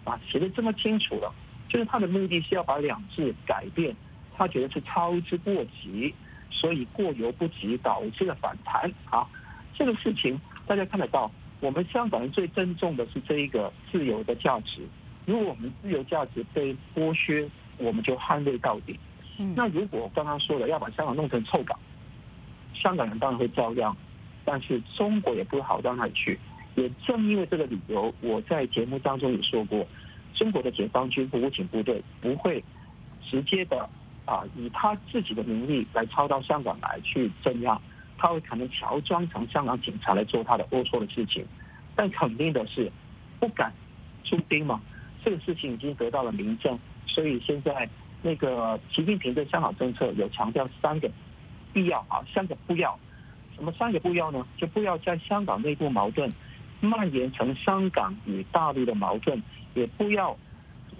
[0.04, 1.34] 啊，写的这么清楚了，
[1.70, 3.96] 就是他的目的是要把两制改变，
[4.36, 6.14] 他觉得是操之过急，
[6.50, 9.28] 所以过犹不及导致了反弹啊。
[9.76, 14.82] 这个事情大家看得到，我们香港人最珍重的是这一个自由的价值，
[15.26, 17.48] 如果我们自由价值被剥削，
[17.78, 19.00] 我们就捍卫到底。
[19.56, 21.78] 那如果刚刚说了要把香港弄成臭港，
[22.74, 23.96] 香港人当然会遭殃，
[24.44, 26.40] 但是中国也不好到哪里去。
[26.76, 29.86] 也正因为这个理由，我在节目当中也说过，
[30.36, 32.64] 中国的解放军武警部队不会
[33.24, 33.90] 直接的
[34.26, 37.80] 啊以他自己的名义来抄到香港来去镇压，
[38.18, 41.46] 他会可能乔装成香港警察来做他的龌龊的事情。
[41.96, 42.92] 但肯定的是，
[43.40, 43.74] 不敢
[44.24, 44.80] 出兵嘛，
[45.26, 46.78] 这个事情已经得到了明证。
[47.08, 47.90] 所以现在
[48.22, 51.10] 那个习近平的香港政策有强调三个
[51.74, 52.98] 必要啊，三个不要。
[53.56, 54.46] 什么三个不要呢？
[54.58, 56.30] 就不要在香港内部矛盾
[56.80, 59.42] 蔓延成香港与大陆的矛盾，
[59.74, 60.38] 也不要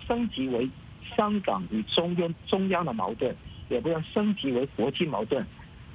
[0.08, 0.68] 升级为
[1.16, 3.36] 香港与中央中央的矛盾，
[3.70, 5.46] 也不要升级为国际矛盾。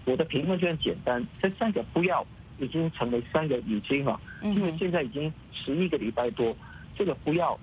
[0.05, 2.25] 我的评论就很简单，这三个不要
[2.59, 6.57] 已经成为三个已经了，因为现在已经十一个礼拜多，
[6.97, 7.59] 这个不要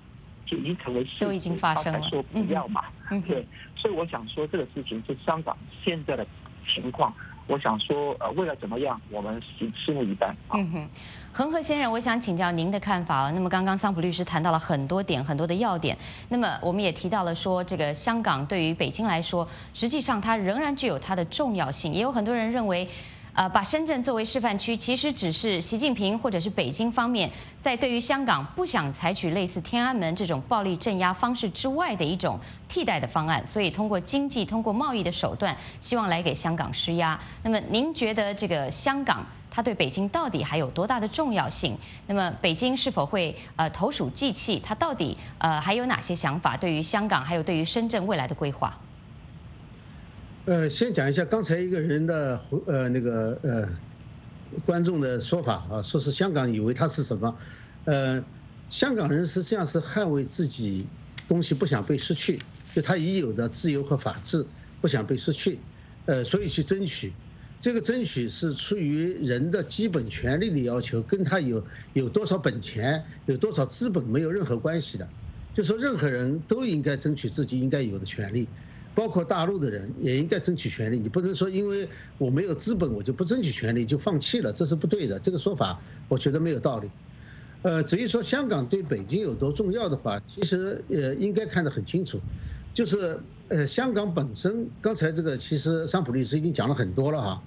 [0.50, 2.82] 就已经成为事都已经发生了，说不要嘛。
[3.28, 3.46] 对，
[3.76, 6.26] 所以我想说这个事情是香港现在的
[6.66, 7.14] 情况。
[7.46, 10.32] 我想说，呃，未来怎么样，我们拭拭目以待。
[10.52, 10.88] 嗯哼，
[11.32, 13.30] 恒河先生，我想请教您的看法。
[13.32, 15.96] 那么刚刚桑普律师谈到了很多点，很多的要点。
[16.28, 21.92] 那么我们也提到了说，这个香港对于北京来说，实际上它仍然具有它的重要性。
[21.92, 22.88] 也有很多人认为。
[23.32, 37.18] 呃，把深圳作为示范区，其实只是习近平或者是北京方面在对于香港不想采取类似天安门这种暴力镇压方式之外的一种替代的方案，所以通过经济、通过贸易的手段，希望来给香港施压。
[37.42, 41.76] 那么，您觉得这个香港它对北京到底还有多大的重要性？
[42.06, 44.60] 那么，北京是否会呃投鼠忌器？
[44.64, 46.56] 它到底呃还有哪些想法？
[46.56, 48.76] 对于香港，还有对于深圳未来的规划？
[50.46, 53.68] 呃，先讲一下刚才一个人的呃那个呃
[54.64, 57.36] 观众的说法啊，说是香港以为他是什么？
[57.84, 58.24] 呃，
[58.70, 60.86] 香港人实际上是捍卫自己
[61.28, 62.40] 东西不想被失去，
[62.74, 64.44] 就他已有的自由和法治
[64.80, 65.58] 不想被失去，
[66.06, 67.12] 呃，所以去争取。
[67.60, 71.62] 这个争取是出于人的基本权利的要求，跟他有
[71.92, 75.06] 有多少本钱、有多少资本没有任何关系的。
[75.52, 78.48] 就说任何人都应该争取自己应该有的权利。
[79.00, 81.88] 包括大陆的人也应该争取权利，你不能说因为
[82.18, 85.18] 我没有资本，我就不争取权利就放弃了，这是不对的。
[85.18, 86.90] 这个说法我觉得没有道理。
[87.62, 92.20] 呃，至于说香港对北京有多重要的话，其实呃应该看得很清楚，
[92.74, 97.42] 就是呃香港本身，刚才这个其实桑普律师已经讲了很多了哈，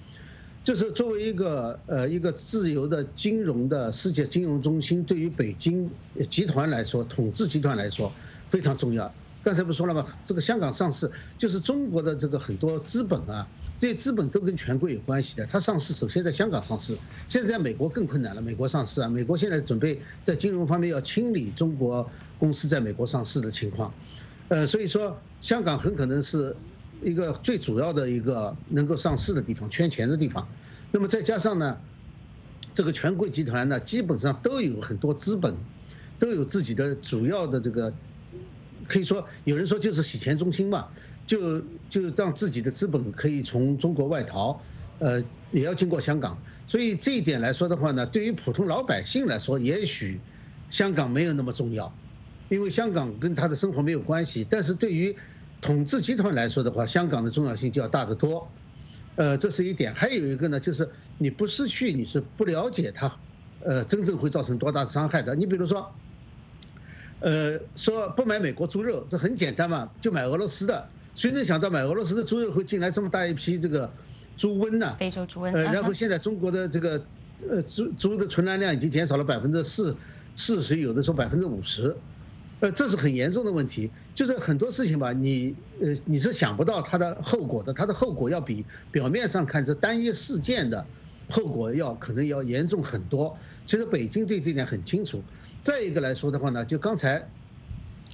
[0.64, 5.88] 就是作为一个呃一个自由的金融的世界金融中心，对于北京
[6.28, 8.12] 集团来说，统治集团来说
[8.50, 9.14] 非常重要。
[9.44, 10.06] 刚才不说了吗？
[10.24, 13.46] 这个香港上市就是中国的这个很多资本啊，
[13.78, 15.44] 这些资本都跟权贵有关系的。
[15.44, 16.96] 它上市首先在香港上市，
[17.28, 18.40] 现在在美国更困难了。
[18.40, 23.92] 美国上市啊，美国现在准备在金融方面要清理中国公司在美国上市的情况，
[24.48, 26.56] 呃，所以说香港很可能是
[27.02, 30.48] 一个最主要的一个能够上市的地方，圈钱的地方。
[30.90, 31.76] 那么再加上呢，
[32.72, 35.54] 这个权贵集团呢，基本上都有很多资本，
[36.18, 37.92] 都有自己的主要的这个。
[38.86, 40.88] 可以说，有人说就是洗钱中心嘛，
[41.26, 44.60] 就就让自己的资本可以从中国外逃，
[44.98, 46.38] 呃，也要经过香港。
[46.66, 50.20] 所以这一点来说的话呢，对于普通老百姓来说，也许
[50.70, 51.94] 香港没有那么重要，
[52.48, 54.46] 因为香港跟他的生活没有关系。
[54.48, 55.16] 但是对于
[55.60, 58.48] 统治集团来说的话，香港的重要性就要大得多。
[59.16, 59.94] 呃，这是一点。
[59.94, 63.16] 还有一个呢，就是你不失去，你是不了解它，
[63.60, 65.34] 呃，真正会造成多大的伤害的。
[65.34, 65.90] 你比如说。
[67.24, 70.86] 呃，说不买美国猪肉，这很简单嘛，就买俄罗斯的。
[71.14, 73.90] 谁能想到买俄罗斯的猪肉会进来这么大一批这个
[74.36, 74.94] 猪瘟呢？
[74.98, 75.50] 非洲猪瘟。
[75.54, 77.02] 呃，然后现在中国的这个
[77.48, 79.96] 呃猪猪的存栏量已经减少了百分之四
[80.34, 81.96] 四十，有的说百分之五十，
[82.60, 83.90] 呃，这是很严重的问题。
[84.14, 90.84] 就是很多事情吧，你呃你是想不到它的后果的，它的后果要比表面上看这单一事件的
[91.30, 93.34] 后果要可能要严重很多。
[93.64, 95.22] 其实北京对这点很清楚。
[95.64, 97.26] 再一个来说的话呢，就刚才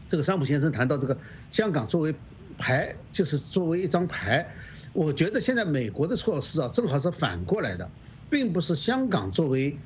[0.07, 1.19] 这个桑普先生谈到这个
[1.51, 2.15] 香港作为
[2.57, 4.47] 牌，就是作为一张牌，
[4.93, 7.91] 我觉得现在美国的措施啊，正好是反过来的，
[8.31, 9.77] 并不是香港作为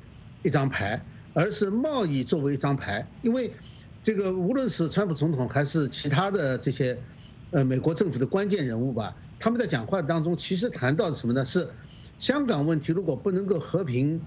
[0.43, 1.03] 一张牌，
[1.33, 3.07] 而是贸易作为一张牌。
[3.23, 3.51] 因为
[4.03, 6.99] 这个无论是川普总统还是其他的这些
[7.49, 11.43] 呃美国政府的关键人物吧，他们在讲话当中其实谈到什么呢？
[11.43, 11.67] 是
[12.19, 14.21] 香港问题如果不能够和平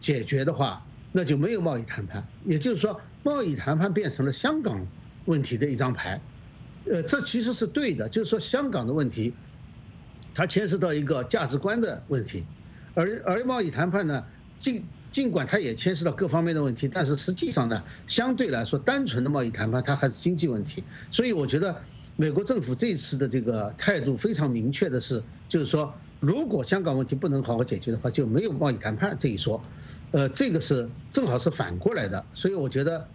[0.00, 0.84] 解决的话。
[1.12, 4.86] 那就没有贸易谈判，也就是说，贸易谈判变成了香港
[5.26, 6.20] 问题的一张牌，
[6.90, 9.34] 呃，这其实是对的，就是说香港的问题，
[10.34, 12.46] 它牵涉到一个价值观的问题，
[12.94, 14.24] 而而贸易谈判呢，
[14.58, 21.76] 尽尽管它也牵涉到各方面的问题，但是实际上呢，相对来说，单纯的贸易谈判它还是经济问题，所以我觉得
[22.16, 29.62] 美国政府这次的这个态度非常明确的是，就是说，如果香港问题不能好好解决的话，就没有贸易谈判这一说。
[30.12, 33.08] 呃，这个是正好是反过来的，所以我觉得，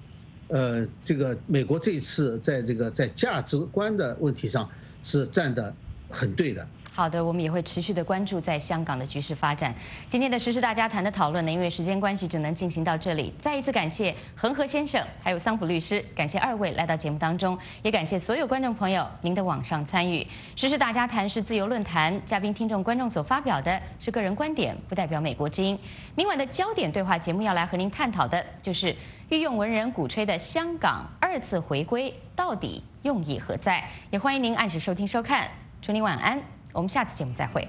[0.48, 4.70] 呃，这个美国这一次在这个在价值观的问题上
[5.04, 5.74] 是站的
[6.10, 6.68] 很对的。
[6.98, 9.72] 好的，我们也会持续的关注在香港的局势发展。
[10.08, 13.32] 今天的时事大家谈的讨论呢，因为时间关系，只能进行到这里。
[13.38, 20.26] 再一次感谢恒河先生，还有桑普律师，感谢二位来到节目当中，也感谢所有观众朋友您的网上参与。
[20.56, 25.78] 时事大家谈是自由论坛，嘉宾、听众、观众所发表的是个人观点，不代表美国之音。
[26.16, 28.96] 明晚的焦点对话节目要来和您探讨的就是
[29.30, 33.88] 御用文人鼓吹的香港二次回归到底用意何在？
[34.10, 35.48] 也欢迎您按时收听收看。
[35.80, 36.57] 祝您晚安。
[36.78, 37.68] 我们下次节目再会。